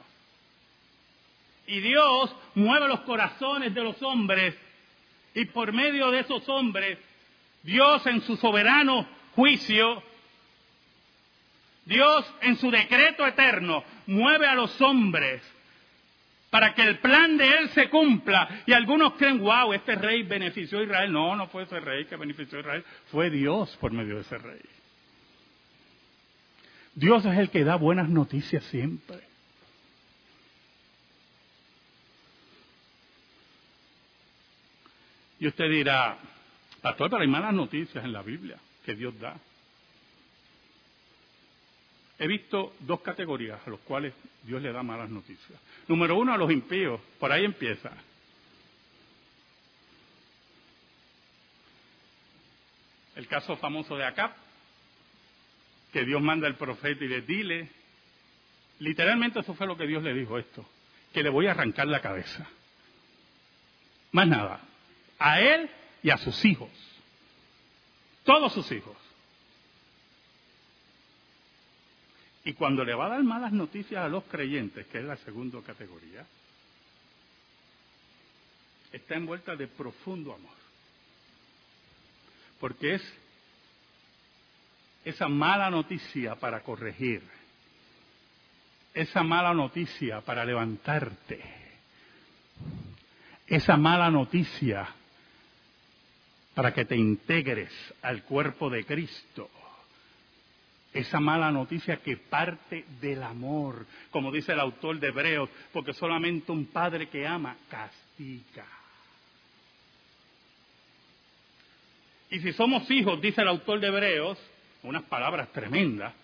Y 1.66 1.81
Dios 1.81 2.35
mueve 2.55 2.88
los 2.88 3.01
corazones 3.01 3.75
de 3.75 3.83
los 3.83 4.03
hombres 4.03 4.57
y 5.35 5.44
por 5.44 5.75
medio 5.75 6.11
de 6.11 6.20
esos 6.20 6.49
hombres, 6.49 6.99
Dios 7.66 8.07
en 8.07 8.20
su 8.22 8.37
soberano 8.37 9.09
juicio, 9.35 10.00
Dios 11.85 12.24
en 12.42 12.57
su 12.57 12.70
decreto 12.70 13.26
eterno, 13.26 13.83
mueve 14.07 14.46
a 14.46 14.55
los 14.55 14.81
hombres 14.81 15.42
para 16.48 16.74
que 16.74 16.83
el 16.83 17.00
plan 17.00 17.37
de 17.37 17.59
Él 17.59 17.68
se 17.70 17.90
cumpla. 17.90 18.62
Y 18.66 18.72
algunos 18.72 19.14
creen, 19.14 19.40
wow, 19.40 19.72
este 19.72 19.96
rey 19.96 20.22
benefició 20.22 20.79
a 20.79 20.85
Israel. 20.85 21.12
No, 21.12 21.35
no 21.35 21.48
fue 21.48 21.64
ese 21.64 21.81
rey 21.81 22.05
que 22.05 22.14
benefició 22.14 22.59
a 22.59 22.61
Israel, 22.61 22.85
fue 23.11 23.31
Dios 23.31 23.76
por 23.81 23.90
medio 23.90 24.14
de 24.14 24.20
ese 24.20 24.38
rey. 24.38 24.62
Dios 26.94 27.24
es 27.26 27.37
el 27.37 27.50
que 27.50 27.64
da 27.64 27.74
buenas 27.74 28.09
noticias 28.09 28.62
siempre. 28.64 29.18
Y 35.40 35.48
usted 35.48 35.68
dirá, 35.68 36.16
pastor, 36.81 37.11
pero 37.11 37.23
hay 37.23 37.29
malas 37.29 37.55
noticias 37.55 38.05
en 38.05 38.12
la 38.12 38.23
Biblia 38.23 38.59
que 38.85 38.95
Dios 38.95 39.19
da. 39.19 39.37
He 42.19 42.27
visto 42.27 42.75
dos 42.81 43.01
categorías 43.01 43.61
a 43.67 43.71
los 43.71 43.81
cuales 43.81 44.15
Dios 44.43 44.62
le 44.62 44.73
da 44.73 44.83
malas 44.83 45.11
noticias. 45.11 45.61
Número 45.89 46.17
uno, 46.17 46.33
a 46.33 46.39
los 46.39 46.51
impíos. 46.51 47.01
Por 47.19 47.31
ahí 47.31 47.45
empieza. 47.45 47.91
El 53.17 53.27
caso 53.29 53.57
famoso 53.57 53.97
de 53.97 54.05
Acab, 54.05 54.33
que 55.93 56.05
Dios 56.05 56.21
manda 56.23 56.47
al 56.47 56.57
profeta 56.57 57.05
y 57.05 57.09
le 57.09 57.23
dile, 57.23 57.71
literalmente 58.79 59.41
eso 59.41 59.55
fue 59.55 59.67
lo 59.67 59.77
que 59.77 59.87
Dios 59.87 60.03
le 60.03 60.12
dijo 60.15 60.39
esto, 60.39 60.67
que 61.12 61.23
le 61.23 61.31
voy 61.31 61.47
a 61.47 61.53
arrancar 61.53 61.87
la 61.87 62.01
cabeza. 62.01 62.47
Más 64.12 64.29
nada, 64.29 64.61
a 65.19 65.41
él 65.41 65.71
y 66.07 66.11
a 66.11 66.19
sus 66.19 66.45
hijos, 66.45 66.71
todos 68.23 68.53
sus 68.53 68.71
hijos. 68.71 68.97
Y 72.45 72.53
cuando 72.53 72.85
le 72.85 72.95
va 72.95 73.07
a 73.07 73.09
dar 73.09 73.25
malas 73.25 73.51
noticias 73.51 74.05
a 74.05 74.09
los 74.09 74.23
creyentes, 74.23 74.87
que 74.87 74.99
es 74.99 75.05
la 75.05 75.16
segunda 75.16 75.61
categoría, 75.62 76.25
está 78.92 79.16
envuelta 79.16 79.57
de 79.57 79.66
profundo 79.66 80.33
amor. 80.33 80.55
Porque 82.61 82.95
es 82.95 83.19
esa 85.05 85.27
mala 85.27 85.71
noticia 85.71 86.37
para 86.37 86.61
corregir, 86.61 87.21
esa 88.95 89.25
mala 89.25 89.53
noticia 89.55 90.21
para 90.21 90.45
levantarte, 90.45 91.42
esa 93.49 93.77
mala 93.77 94.09
noticia 94.09 94.88
para 96.57 96.73
que 96.73 96.87
te 96.87 96.97
integres 96.97 97.71
al 98.01 98.23
cuerpo 98.23 98.71
de 98.71 98.87
Cristo 98.87 99.51
esa 100.95 101.21
mala 101.21 101.53
noticia 101.53 101.99
que 101.99 102.16
parte 102.16 102.87
del 102.99 103.23
amor, 103.23 103.85
como 104.11 104.33
dice 104.33 104.53
el 104.53 104.61
autor 104.61 104.99
de 104.99 105.09
Hebreos, 105.09 105.51
porque 105.71 105.92
solamente 105.92 106.51
un 106.51 106.64
padre 106.64 107.11
que 107.11 107.27
ama 107.27 107.59
castiga. 107.69 108.64
Y 112.31 112.38
si 112.40 112.55
somos 112.55 112.90
hijos, 112.90 113.21
dice 113.21 113.42
el 113.42 113.49
autor 113.49 113.79
de 113.79 113.88
Hebreos, 113.88 114.38
unas 114.83 115.03
palabras 115.03 115.53
tremendas, 115.53 116.14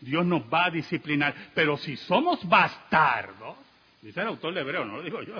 Dios 0.00 0.24
nos 0.24 0.42
va 0.44 0.64
a 0.64 0.70
disciplinar. 0.70 1.34
Pero 1.54 1.76
si 1.76 1.98
somos 1.98 2.48
bastardos, 2.48 3.58
dice 4.00 4.22
el 4.22 4.28
autor 4.28 4.54
de 4.54 4.62
Hebreos, 4.62 4.86
no 4.86 4.96
lo 4.96 5.02
digo 5.02 5.22
yo. 5.22 5.34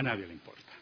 A 0.00 0.02
nadie 0.02 0.26
le 0.26 0.32
importa. 0.32 0.72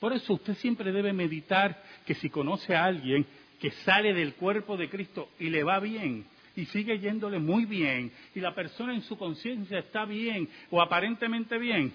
Por 0.00 0.12
eso 0.12 0.32
usted 0.32 0.56
siempre 0.56 0.90
debe 0.90 1.12
meditar 1.12 1.80
que 2.04 2.16
si 2.16 2.28
conoce 2.28 2.74
a 2.74 2.86
alguien 2.86 3.24
que 3.60 3.70
sale 3.84 4.12
del 4.12 4.34
cuerpo 4.34 4.76
de 4.76 4.90
Cristo 4.90 5.28
y 5.38 5.48
le 5.48 5.62
va 5.62 5.78
bien 5.78 6.26
y 6.56 6.66
sigue 6.66 6.98
yéndole 6.98 7.38
muy 7.38 7.66
bien 7.66 8.10
y 8.34 8.40
la 8.40 8.52
persona 8.52 8.92
en 8.92 9.02
su 9.02 9.16
conciencia 9.16 9.78
está 9.78 10.04
bien 10.06 10.48
o 10.72 10.82
aparentemente 10.82 11.56
bien, 11.56 11.94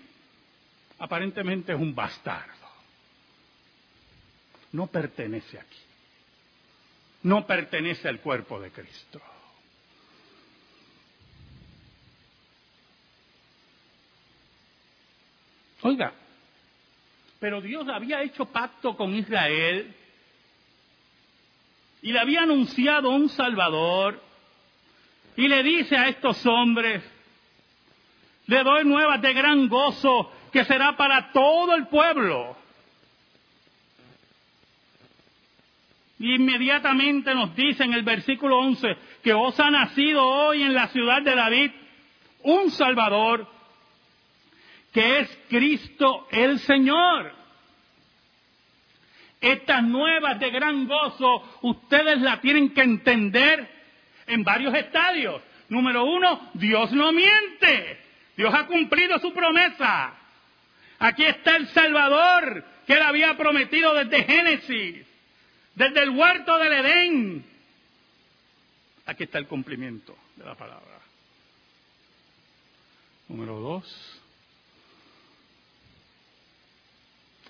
aparentemente 0.98 1.74
es 1.74 1.78
un 1.78 1.94
bastardo. 1.94 2.54
No 4.72 4.88
pertenece 4.88 5.60
aquí. 5.60 5.80
No 7.24 7.46
pertenece 7.46 8.08
al 8.08 8.22
cuerpo 8.22 8.58
de 8.62 8.72
Cristo. 8.72 9.22
Oiga, 15.86 16.14
pero 17.40 17.62
Dios 17.62 17.88
había 17.88 18.24
hecho 18.24 18.46
pacto 18.46 18.98
con 18.98 19.14
Israel 19.14 19.94
y 22.02 22.12
le 22.12 22.20
había 22.20 22.42
anunciado 22.42 23.12
un 23.12 23.30
Salvador 23.30 24.20
y 25.38 25.48
le 25.48 25.62
dice 25.62 25.96
a 25.96 26.08
estos 26.08 26.44
hombres, 26.48 27.04
le 28.48 28.64
doy 28.64 28.84
nuevas 28.84 29.22
de 29.22 29.32
gran 29.36 29.70
gozo 29.70 30.32
que 30.52 30.66
será 30.66 30.98
para 30.98 31.32
todo 31.32 31.76
el 31.76 31.86
pueblo. 31.86 32.58
Y 36.18 36.34
inmediatamente 36.34 37.36
nos 37.36 37.56
dice 37.56 37.84
en 37.84 37.94
el 37.94 38.02
versículo 38.02 38.58
11 38.58 38.88
que 39.22 39.34
os 39.34 39.60
ha 39.60 39.70
nacido 39.70 40.26
hoy 40.26 40.64
en 40.64 40.74
la 40.74 40.88
ciudad 40.88 41.22
de 41.22 41.36
David 41.36 41.72
un 42.42 42.72
Salvador 42.72 43.54
que 44.96 45.20
es 45.20 45.40
Cristo 45.50 46.26
el 46.32 46.58
Señor. 46.62 47.34
Estas 49.42 49.84
nuevas 49.84 50.40
de 50.40 50.50
gran 50.50 50.88
gozo, 50.88 51.60
ustedes 51.64 52.22
la 52.22 52.40
tienen 52.40 52.74
que 52.74 52.82
entender 52.82 53.70
en 54.26 54.46
varios 54.46 54.74
estadios. 54.74 55.42
Número 55.68 56.06
uno, 56.06 56.50
Dios 56.54 56.94
no 56.94 57.12
miente. 57.12 58.00
Dios 58.38 58.54
ha 58.54 58.68
cumplido 58.68 59.20
su 59.20 59.34
promesa. 59.34 60.14
Aquí 61.00 61.26
está 61.26 61.58
el 61.58 61.68
Salvador 61.68 62.64
que 62.88 62.94
él 62.94 63.02
había 63.02 63.36
prometido 63.36 63.94
desde 63.96 64.24
Génesis, 64.24 65.06
desde 65.76 66.04
el 66.04 66.12
huerto 66.12 66.58
del 66.58 66.72
Edén. 66.72 67.46
Aquí 69.08 69.24
está 69.24 69.40
el 69.40 69.48
cumplimiento 69.48 70.16
de 70.38 70.46
la 70.46 70.56
palabra. 70.56 71.02
Número 73.28 73.60
dos, 73.60 74.15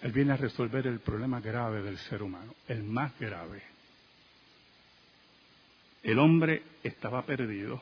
Él 0.05 0.11
viene 0.11 0.33
a 0.33 0.37
resolver 0.37 0.85
el 0.85 0.99
problema 0.99 1.41
grave 1.41 1.81
del 1.81 1.97
ser 1.97 2.21
humano, 2.21 2.53
el 2.67 2.83
más 2.83 3.17
grave. 3.19 3.63
El 6.03 6.19
hombre 6.19 6.61
estaba 6.83 7.25
perdido, 7.25 7.81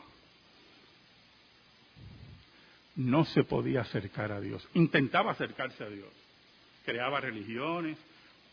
no 2.95 3.25
se 3.25 3.43
podía 3.43 3.81
acercar 3.81 4.31
a 4.31 4.39
Dios, 4.39 4.65
intentaba 4.73 5.33
acercarse 5.33 5.83
a 5.83 5.89
Dios, 5.89 6.07
creaba 6.85 7.19
religiones. 7.19 7.97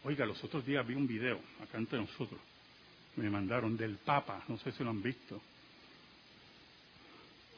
Oiga, 0.03 0.27
los 0.27 0.43
otros 0.43 0.67
días 0.67 0.85
vi 0.85 0.95
un 0.95 1.07
video, 1.07 1.39
acá 1.63 1.79
entre 1.79 2.01
nosotros, 2.01 2.41
me 3.15 3.31
mandaron 3.31 3.77
del 3.77 3.99
Papa, 3.99 4.43
no 4.49 4.59
sé 4.59 4.73
si 4.73 4.83
lo 4.83 4.91
han 4.91 5.01
visto, 5.01 5.41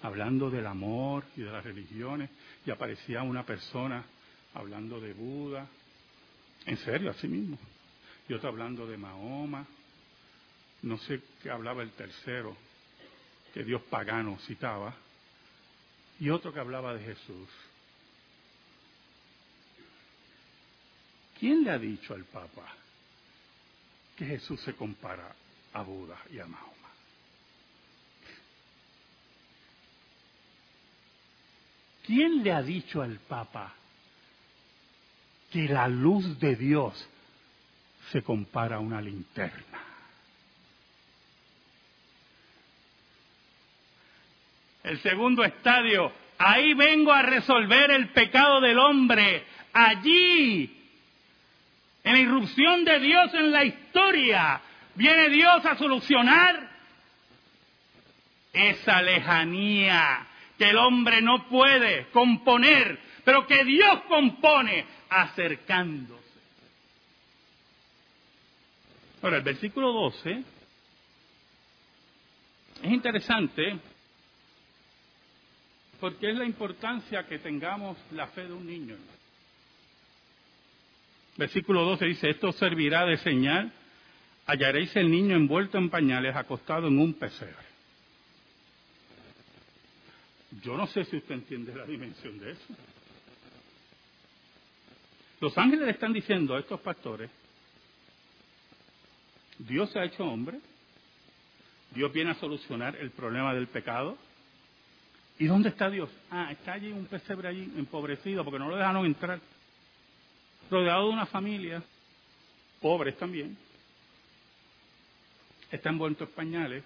hablando 0.03 0.51
del 0.51 0.67
amor 0.67 1.25
y 1.39 1.41
de 1.41 1.51
las 1.51 1.65
religiones, 1.65 2.29
y 2.67 2.71
aparecía 2.71 3.23
una 3.23 3.47
persona 3.47 4.05
hablando 4.53 5.01
de 5.01 5.15
Buda, 5.15 5.67
en 6.67 6.77
serio, 6.79 7.11
así 7.11 7.29
mismo. 7.29 7.59
Y 8.29 8.35
otro 8.35 8.49
hablando 8.49 8.87
de 8.87 8.97
Mahoma. 8.97 9.67
No 10.83 10.99
sé 10.99 11.23
qué 11.43 11.51
hablaba 11.51 11.83
el 11.83 11.93
tercero, 11.93 12.57
que 13.55 13.65
Dios 13.65 13.83
pagano 13.83 14.39
citaba. 14.47 14.95
Y 16.19 16.31
otro 16.31 16.53
que 16.53 16.61
hablaba 16.61 16.95
de 16.95 17.05
Jesús. 17.05 17.49
¿Quién 21.39 21.65
le 21.65 21.71
ha 21.71 21.79
dicho 21.79 22.15
al 22.15 22.25
Papa 22.25 22.73
que 24.17 24.25
Jesús 24.27 24.61
se 24.61 24.75
compara 24.75 25.35
a 25.73 25.83
Buda 25.83 26.17
y 26.31 26.39
a 26.39 26.47
Mahoma? 26.47 26.73
¿Quién 32.05 32.45
le 32.45 32.53
ha 32.53 32.63
dicho 32.63 33.03
al 33.03 33.19
Papa 33.19 33.75
que 35.53 35.69
la 35.69 35.87
luz 35.87 36.39
de 36.41 36.57
Dios 36.57 37.09
se 38.11 38.23
compara 38.23 38.77
a 38.77 38.81
una 38.81 39.01
linterna. 39.01 39.79
El 44.83 44.99
segundo 45.01 45.45
estadio, 45.45 46.13
ahí 46.39 46.75
vengo 46.75 47.13
a 47.13 47.23
resolver 47.23 47.91
el 47.91 48.09
pecado 48.09 48.61
del 48.61 48.79
hombre, 48.79 49.45
allí, 49.73 50.77
en 52.03 52.13
la 52.13 52.19
irrupción 52.19 52.85
de 52.85 52.99
Dios 52.99 53.33
en 53.35 53.53
la 53.53 53.65
historia, 53.65 54.61
viene 54.95 55.29
Dios 55.29 55.65
a 55.65 55.77
solucionar 55.77 56.69
esa 58.53 59.01
lejanía 59.03 60.27
que 60.59 60.71
el 60.71 60.77
hombre 60.77 61.23
no 61.23 61.49
puede 61.49 62.09
componer, 62.11 62.99
pero 63.25 63.47
que 63.47 63.65
Dios 63.65 64.03
compone 64.09 64.85
acercándose. 65.09 66.23
Ahora, 69.23 69.37
el 69.37 69.43
versículo 69.43 69.93
12 69.93 70.43
es 72.83 72.91
interesante 72.91 73.79
porque 76.01 76.31
es 76.31 76.37
la 76.37 76.45
importancia 76.45 77.25
que 77.29 77.39
tengamos 77.39 77.97
la 78.11 78.27
fe 78.29 78.43
de 78.43 78.53
un 78.53 78.67
niño. 78.67 78.97
Versículo 81.37 81.85
12 81.85 82.05
dice, 82.07 82.31
esto 82.31 82.51
servirá 82.51 83.07
de 83.07 83.19
señal, 83.19 83.73
hallaréis 84.47 84.95
el 84.97 85.09
niño 85.09 85.37
envuelto 85.37 85.79
en 85.79 85.89
pañales, 85.89 86.35
acostado 86.35 86.89
en 86.89 86.99
un 86.99 87.15
pesebre. 87.15 87.55
Yo 90.61 90.77
no 90.77 90.89
sé 90.89 91.05
si 91.05 91.17
usted 91.17 91.37
entiende 91.37 91.75
la 91.75 91.87
dimensión 91.87 92.39
de 92.41 92.51
eso. 92.51 92.75
Los 95.43 95.59
ángeles 95.59 95.87
le 95.87 95.91
están 95.91 96.13
diciendo 96.13 96.55
a 96.55 96.61
estos 96.61 96.79
pastores, 96.83 97.29
Dios 99.59 99.91
se 99.91 99.99
ha 99.99 100.05
hecho 100.05 100.25
hombre, 100.25 100.61
Dios 101.91 102.13
viene 102.13 102.31
a 102.31 102.35
solucionar 102.37 102.95
el 102.95 103.11
problema 103.11 103.53
del 103.53 103.67
pecado. 103.67 104.17
¿Y 105.41 105.47
dónde 105.47 105.71
está 105.71 105.91
Dios? 105.91 106.09
Ah, 106.31 106.53
está 106.53 106.75
allí 106.75 106.93
un 106.93 107.07
pesebre 107.07 107.49
allí, 107.49 107.73
empobrecido, 107.77 108.45
porque 108.45 108.61
no 108.61 108.69
lo 108.69 108.77
dejaron 108.77 109.05
entrar. 109.05 109.41
Rodeado 110.71 111.09
de 111.09 111.13
una 111.13 111.27
familia, 111.27 111.83
pobres 112.81 113.19
también. 113.19 113.57
Está 115.73 115.89
envuelto 115.89 116.23
en 116.23 116.31
pañales, 116.31 116.85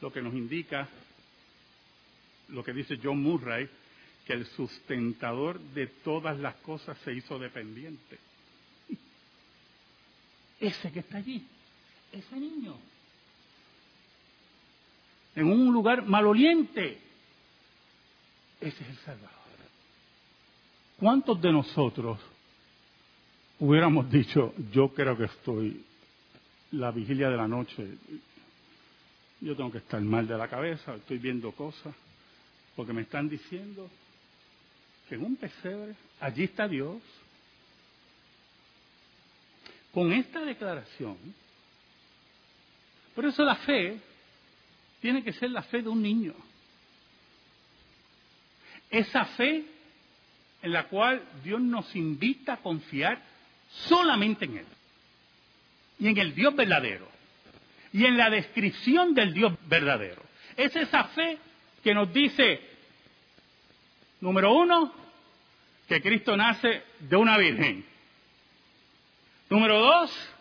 lo 0.00 0.12
que 0.12 0.22
nos 0.22 0.32
indica 0.32 0.88
lo 2.50 2.62
que 2.62 2.72
dice 2.72 3.00
John 3.02 3.20
Murray, 3.20 3.68
que 4.30 4.36
el 4.36 4.46
sustentador 4.46 5.58
de 5.58 5.88
todas 5.88 6.38
las 6.38 6.54
cosas 6.58 6.96
se 6.98 7.12
hizo 7.12 7.36
dependiente. 7.36 8.16
Ese 10.60 10.92
que 10.92 11.00
está 11.00 11.16
allí, 11.16 11.44
ese 12.12 12.36
niño, 12.36 12.76
en 15.34 15.46
un 15.46 15.72
lugar 15.72 16.06
maloliente, 16.06 17.00
ese 18.60 18.82
es 18.84 18.88
el 18.88 18.98
Salvador. 18.98 19.30
¿Cuántos 20.96 21.42
de 21.42 21.50
nosotros 21.50 22.20
hubiéramos 23.58 24.08
dicho, 24.12 24.54
yo 24.70 24.90
creo 24.94 25.16
que 25.16 25.24
estoy 25.24 25.84
la 26.70 26.92
vigilia 26.92 27.30
de 27.30 27.36
la 27.36 27.48
noche, 27.48 27.98
yo 29.40 29.56
tengo 29.56 29.72
que 29.72 29.78
estar 29.78 30.00
mal 30.00 30.28
de 30.28 30.38
la 30.38 30.46
cabeza, 30.46 30.94
estoy 30.94 31.18
viendo 31.18 31.50
cosas, 31.50 31.96
porque 32.76 32.92
me 32.92 33.02
están 33.02 33.28
diciendo 33.28 33.90
en 35.14 35.24
un 35.24 35.36
pesebre, 35.36 35.94
allí 36.20 36.44
está 36.44 36.68
Dios. 36.68 36.98
Con 39.92 40.12
esta 40.12 40.40
declaración, 40.40 41.16
por 43.14 43.26
eso 43.26 43.44
la 43.44 43.56
fe 43.56 43.98
tiene 45.00 45.22
que 45.22 45.32
ser 45.32 45.50
la 45.50 45.62
fe 45.62 45.82
de 45.82 45.88
un 45.88 46.02
niño. 46.02 46.34
Esa 48.90 49.24
fe 49.24 49.64
en 50.62 50.72
la 50.72 50.84
cual 50.88 51.22
Dios 51.42 51.60
nos 51.60 51.94
invita 51.96 52.54
a 52.54 52.56
confiar 52.58 53.20
solamente 53.88 54.44
en 54.44 54.58
Él. 54.58 54.66
Y 55.98 56.08
en 56.08 56.18
el 56.18 56.34
Dios 56.34 56.54
verdadero. 56.54 57.08
Y 57.92 58.04
en 58.04 58.16
la 58.16 58.30
descripción 58.30 59.14
del 59.14 59.32
Dios 59.32 59.52
verdadero. 59.66 60.22
Es 60.56 60.74
esa 60.76 61.04
fe 61.04 61.38
que 61.82 61.94
nos 61.94 62.12
dice, 62.12 62.60
Número 64.20 64.52
uno, 64.52 64.92
que 65.88 66.00
Cristo 66.00 66.36
nace 66.36 66.82
de 66.98 67.16
una 67.16 67.38
virgen. 67.38 67.84
Número 69.48 69.80
dos, 69.80 70.34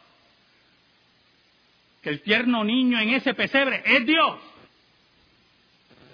que 2.01 2.09
el 2.09 2.21
tierno 2.21 2.63
niño 2.63 2.99
en 2.99 3.09
ese 3.09 3.33
pesebre 3.33 3.81
es 3.85 4.05
Dios. 4.05 4.39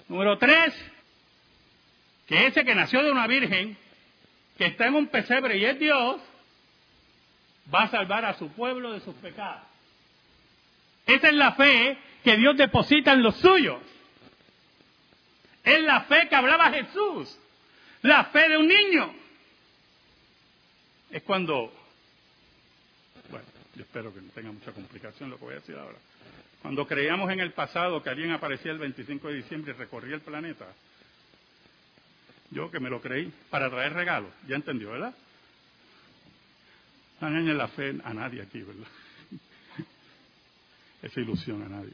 Número 0.08 0.38
tres, 0.38 0.74
que 2.26 2.46
ese 2.46 2.64
que 2.64 2.74
nació 2.74 3.02
de 3.02 3.12
una 3.12 3.26
virgen, 3.26 3.76
que 4.56 4.66
está 4.66 4.86
en 4.86 4.94
un 4.94 5.08
pesebre 5.08 5.58
y 5.58 5.64
es 5.64 5.78
Dios, 5.78 6.20
va 7.72 7.82
a 7.82 7.90
salvar 7.90 8.24
a 8.24 8.34
su 8.34 8.48
pueblo 8.52 8.92
de 8.92 9.00
sus 9.00 9.14
pecados. 9.16 9.62
Esa 11.06 11.28
es 11.28 11.34
la 11.34 11.52
fe 11.52 11.98
que 12.24 12.36
Dios 12.36 12.56
deposita 12.56 13.12
en 13.12 13.22
los 13.22 13.36
suyos. 13.36 13.80
Es 15.62 15.80
la 15.82 16.02
fe 16.02 16.28
que 16.28 16.36
hablaba 16.36 16.70
Jesús, 16.70 17.38
la 18.06 18.26
fe 18.26 18.48
de 18.48 18.56
un 18.56 18.68
niño. 18.68 19.14
Es 21.10 21.22
cuando, 21.22 21.72
bueno, 23.30 23.46
yo 23.74 23.82
espero 23.82 24.12
que 24.12 24.20
no 24.20 24.30
tenga 24.30 24.52
mucha 24.52 24.72
complicación 24.72 25.30
lo 25.30 25.38
que 25.38 25.44
voy 25.44 25.54
a 25.54 25.60
decir 25.60 25.76
ahora. 25.76 25.98
Cuando 26.62 26.86
creíamos 26.86 27.30
en 27.30 27.40
el 27.40 27.52
pasado 27.52 28.02
que 28.02 28.10
alguien 28.10 28.32
aparecía 28.32 28.72
el 28.72 28.78
25 28.78 29.28
de 29.28 29.34
diciembre 29.34 29.72
y 29.72 29.78
recorría 29.78 30.16
el 30.16 30.20
planeta, 30.22 30.66
yo 32.50 32.70
que 32.70 32.80
me 32.80 32.90
lo 32.90 33.00
creí, 33.00 33.32
para 33.50 33.70
traer 33.70 33.92
regalos, 33.92 34.30
ya 34.48 34.56
entendió, 34.56 34.90
¿verdad? 34.90 35.14
No 37.20 37.28
engañen 37.28 37.56
la 37.56 37.68
fe 37.68 37.94
a 38.04 38.12
nadie 38.12 38.42
aquí, 38.42 38.62
¿verdad? 38.62 38.88
Esa 41.02 41.20
ilusión 41.20 41.62
a 41.62 41.68
nadie. 41.68 41.92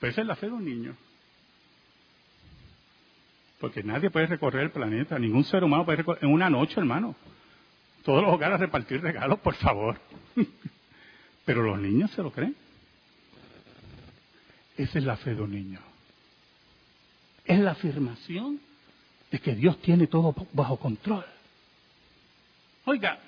Pero 0.00 0.10
esa 0.10 0.20
es 0.20 0.26
la 0.26 0.36
fe 0.36 0.46
de 0.46 0.52
un 0.52 0.64
niño. 0.64 0.96
Porque 3.58 3.82
nadie 3.82 4.10
puede 4.10 4.26
recorrer 4.26 4.64
el 4.64 4.70
planeta, 4.70 5.18
ningún 5.18 5.44
ser 5.44 5.64
humano 5.64 5.84
puede 5.84 5.98
recorrer 5.98 6.24
en 6.24 6.30
una 6.30 6.50
noche, 6.50 6.78
hermano. 6.78 7.14
Todos 8.04 8.22
los 8.22 8.32
hogares 8.32 8.60
repartir 8.60 9.00
regalos, 9.00 9.38
por 9.40 9.54
favor. 9.54 9.98
Pero 11.44 11.62
los 11.62 11.78
niños 11.78 12.10
se 12.10 12.22
lo 12.22 12.30
creen. 12.30 12.56
Esa 14.76 14.98
es 14.98 15.04
la 15.04 15.16
fe 15.16 15.34
de 15.34 15.42
un 15.42 15.52
niño. 15.52 15.80
Es 17.44 17.58
la 17.58 17.72
afirmación 17.72 18.60
de 19.30 19.38
que 19.38 19.54
Dios 19.54 19.80
tiene 19.80 20.06
todo 20.06 20.34
bajo 20.52 20.76
control. 20.78 21.24
Oiga, 22.86 23.18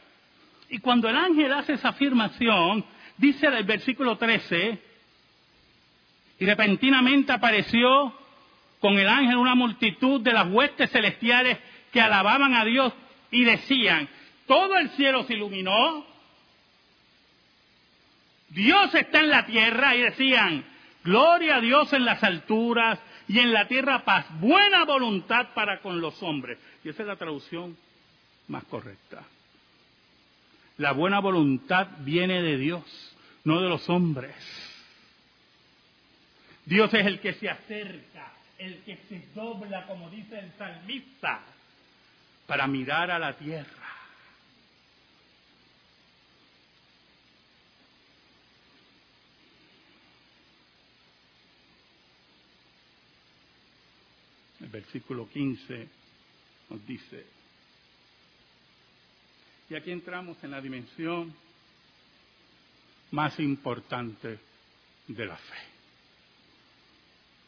y 0.69 0.79
cuando 0.79 1.09
el 1.09 1.17
ángel 1.17 1.53
hace 1.53 1.75
esa 1.75 1.91
afirmación, 1.91 2.85
dice 3.17 3.47
el 3.47 3.65
versículo 3.65 4.19
13, 4.19 4.79
y 6.39 6.45
repentinamente 6.45 7.33
apareció 7.33 8.13
con 8.87 9.01
el 9.01 9.09
ángel 9.09 9.37
una 9.39 9.57
multitud 9.57 10.21
de 10.21 10.33
las 10.33 10.47
huestes 10.47 10.93
celestiales 10.93 11.59
que 11.91 12.01
alababan 12.01 12.55
a 12.55 12.65
Dios 12.65 12.93
y 13.33 13.43
decían, 13.43 14.09
todo 14.47 14.79
el 14.79 14.91
cielo 14.91 15.25
se 15.25 15.35
iluminó, 15.35 16.07
Dios 18.51 18.95
está 18.95 19.19
en 19.19 19.31
la 19.31 19.45
tierra 19.45 19.97
y 19.97 20.03
decían, 20.03 20.65
gloria 21.03 21.57
a 21.57 21.61
Dios 21.61 21.93
en 21.95 22.05
las 22.05 22.23
alturas 22.23 23.01
y 23.27 23.41
en 23.41 23.53
la 23.53 23.67
tierra 23.67 24.05
paz, 24.05 24.25
buena 24.39 24.85
voluntad 24.85 25.49
para 25.53 25.81
con 25.81 26.01
los 26.01 26.23
hombres. 26.23 26.57
Y 26.85 26.91
esa 26.91 27.03
es 27.03 27.09
la 27.09 27.17
traducción 27.17 27.77
más 28.47 28.63
correcta. 28.67 29.25
La 30.79 30.93
buena 30.93 31.19
voluntad 31.19 31.89
viene 32.03 32.41
de 32.41 32.57
Dios, 32.57 33.17
no 33.43 33.61
de 33.61 33.69
los 33.69 33.89
hombres. 33.89 34.37
Dios 36.65 36.95
es 36.95 37.05
el 37.05 37.19
que 37.19 37.33
se 37.33 37.51
acerca, 37.51 38.37
el 38.59 38.83
que 38.83 38.97
se 39.09 39.23
dobla, 39.35 39.87
como 39.87 40.09
dice 40.11 40.39
el 40.39 40.53
salmista, 40.57 41.43
para 42.47 42.67
mirar 42.67 43.11
a 43.11 43.19
la 43.19 43.37
tierra. 43.37 43.87
El 54.61 54.69
versículo 54.69 55.29
15 55.29 55.89
nos 56.71 56.87
dice, 56.87 57.27
y 59.69 59.75
aquí 59.75 59.91
entramos 59.91 60.43
en 60.43 60.51
la 60.51 60.61
dimensión 60.61 61.35
más 63.11 63.39
importante 63.39 64.39
de 65.07 65.27
la 65.27 65.37
fe. 65.37 65.76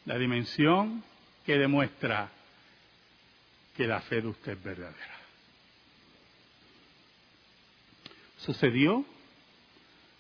La 0.09 0.17
dimensión 0.17 1.05
que 1.45 1.59
demuestra 1.59 2.31
que 3.77 3.87
la 3.87 4.01
fe 4.01 4.23
de 4.23 4.29
usted 4.29 4.53
es 4.53 4.65
verdadera. 4.65 5.19
Sucedió 8.39 9.05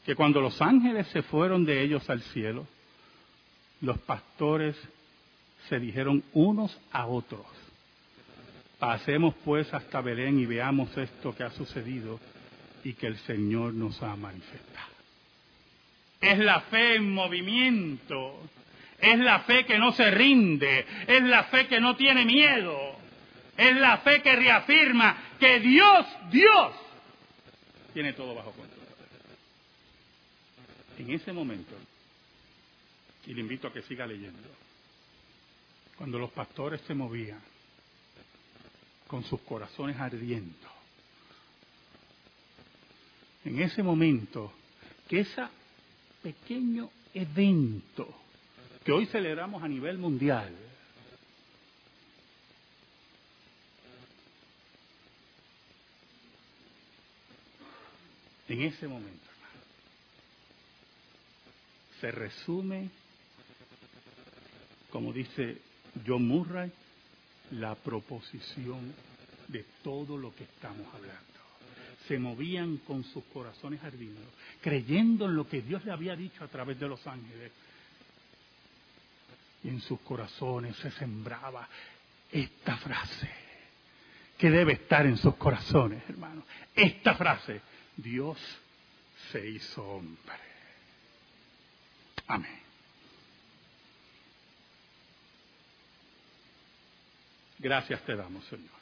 que 0.04 0.14
cuando 0.14 0.42
los 0.42 0.60
ángeles 0.60 1.06
se 1.06 1.22
fueron 1.22 1.64
de 1.64 1.82
ellos 1.82 2.08
al 2.10 2.20
cielo, 2.20 2.66
los 3.80 3.98
pastores 4.00 4.76
se 5.70 5.80
dijeron 5.80 6.22
unos 6.34 6.78
a 6.92 7.06
otros, 7.06 7.46
Pasemos 8.78 9.34
pues 9.42 9.72
hasta 9.72 10.02
Belén 10.02 10.38
y 10.38 10.44
veamos 10.44 10.94
esto 10.98 11.34
que 11.34 11.44
ha 11.44 11.50
sucedido 11.50 12.20
y 12.84 12.92
que 12.92 13.06
el 13.06 13.16
Señor 13.20 13.72
nos 13.72 14.02
ha 14.02 14.14
manifestado. 14.16 14.92
Es 16.20 16.38
la 16.38 16.60
fe 16.60 16.96
en 16.96 17.10
movimiento, 17.10 18.38
es 19.00 19.18
la 19.18 19.40
fe 19.40 19.64
que 19.64 19.78
no 19.78 19.92
se 19.92 20.10
rinde, 20.10 20.86
es 21.06 21.22
la 21.22 21.44
fe 21.44 21.68
que 21.68 21.80
no 21.80 21.96
tiene 21.96 22.24
miedo, 22.24 22.96
es 23.56 23.76
la 23.76 23.98
fe 23.98 24.22
que 24.22 24.34
reafirma 24.34 25.36
que 25.38 25.60
Dios, 25.60 26.06
Dios, 26.30 26.74
tiene 27.94 28.12
todo 28.12 28.34
bajo 28.34 28.52
control. 28.52 28.78
En 30.98 31.10
ese 31.10 31.32
momento, 31.32 31.76
y 33.26 33.34
le 33.34 33.40
invito 33.40 33.68
a 33.68 33.72
que 33.72 33.82
siga 33.82 34.06
leyendo, 34.06 34.48
cuando 35.96 36.18
los 36.18 36.30
pastores 36.32 36.80
se 36.82 36.94
movían, 36.94 37.40
con 39.06 39.24
sus 39.24 39.40
corazones 39.40 39.96
ardiendo. 39.98 40.68
En 43.44 43.60
ese 43.62 43.82
momento, 43.82 44.52
que 45.08 45.20
ese 45.20 45.42
pequeño 46.22 46.90
evento 47.14 48.14
que 48.88 48.92
hoy 48.92 49.04
celebramos 49.04 49.62
a 49.62 49.68
nivel 49.68 49.98
mundial, 49.98 50.50
en 58.48 58.62
ese 58.62 58.88
momento, 58.88 59.28
se 62.00 62.10
resume, 62.12 62.88
como 64.88 65.12
dice 65.12 65.58
John 66.06 66.26
Murray, 66.26 66.72
la 67.50 67.74
proposición 67.74 68.94
de 69.48 69.66
todo 69.84 70.16
lo 70.16 70.34
que 70.34 70.44
estamos 70.44 70.86
hablando. 70.94 71.22
Se 72.06 72.18
movían 72.18 72.78
con 72.78 73.04
sus 73.04 73.24
corazones 73.24 73.84
ardiendo, 73.84 74.22
creyendo 74.62 75.26
en 75.26 75.36
lo 75.36 75.46
que 75.46 75.60
Dios 75.60 75.84
le 75.84 75.92
había 75.92 76.16
dicho 76.16 76.42
a 76.42 76.48
través 76.48 76.80
de 76.80 76.88
los 76.88 77.06
ángeles. 77.06 77.52
Y 79.64 79.68
en 79.68 79.80
sus 79.80 80.00
corazones 80.00 80.76
se 80.76 80.90
sembraba 80.92 81.68
esta 82.30 82.76
frase, 82.76 83.30
que 84.36 84.50
debe 84.50 84.74
estar 84.74 85.06
en 85.06 85.16
sus 85.16 85.34
corazones, 85.36 86.02
hermanos. 86.08 86.44
Esta 86.74 87.14
frase, 87.14 87.60
Dios 87.96 88.38
se 89.32 89.48
hizo 89.48 89.82
hombre. 89.82 90.34
Amén. 92.28 92.60
Gracias 97.58 98.00
te 98.04 98.14
damos, 98.14 98.44
Señor. 98.44 98.78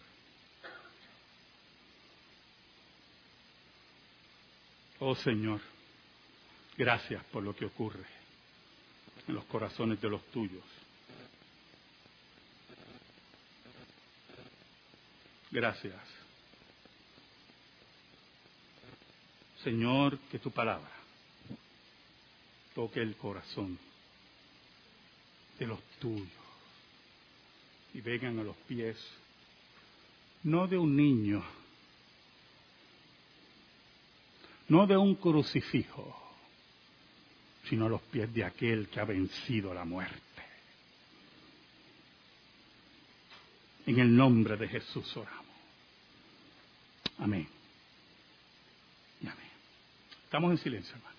Oh 4.98 5.14
Señor, 5.14 5.60
gracias 6.76 7.22
por 7.24 7.42
lo 7.42 7.54
que 7.54 7.66
ocurre 7.66 8.25
en 9.28 9.34
los 9.34 9.44
corazones 9.44 10.00
de 10.00 10.08
los 10.08 10.22
tuyos. 10.26 10.64
Gracias. 15.50 16.00
Señor, 19.62 20.18
que 20.30 20.38
tu 20.38 20.50
palabra 20.50 20.90
toque 22.74 23.00
el 23.00 23.16
corazón 23.16 23.78
de 25.58 25.66
los 25.66 25.82
tuyos 25.98 26.28
y 27.94 28.00
vengan 28.02 28.38
a 28.38 28.44
los 28.44 28.56
pies, 28.68 28.96
no 30.42 30.66
de 30.66 30.76
un 30.76 30.94
niño, 30.94 31.42
no 34.68 34.86
de 34.86 34.96
un 34.96 35.14
crucifijo, 35.14 36.25
sino 37.68 37.88
los 37.88 38.02
pies 38.02 38.32
de 38.32 38.44
aquel 38.44 38.88
que 38.88 39.00
ha 39.00 39.04
vencido 39.04 39.74
la 39.74 39.84
muerte. 39.84 40.20
En 43.86 43.98
el 43.98 44.16
nombre 44.16 44.56
de 44.56 44.68
Jesús 44.68 45.16
oramos. 45.16 45.46
Amén. 47.18 47.48
Y 49.20 49.26
amén. 49.26 49.50
Estamos 50.24 50.50
en 50.50 50.58
silencio, 50.58 50.96
hermano. 50.96 51.15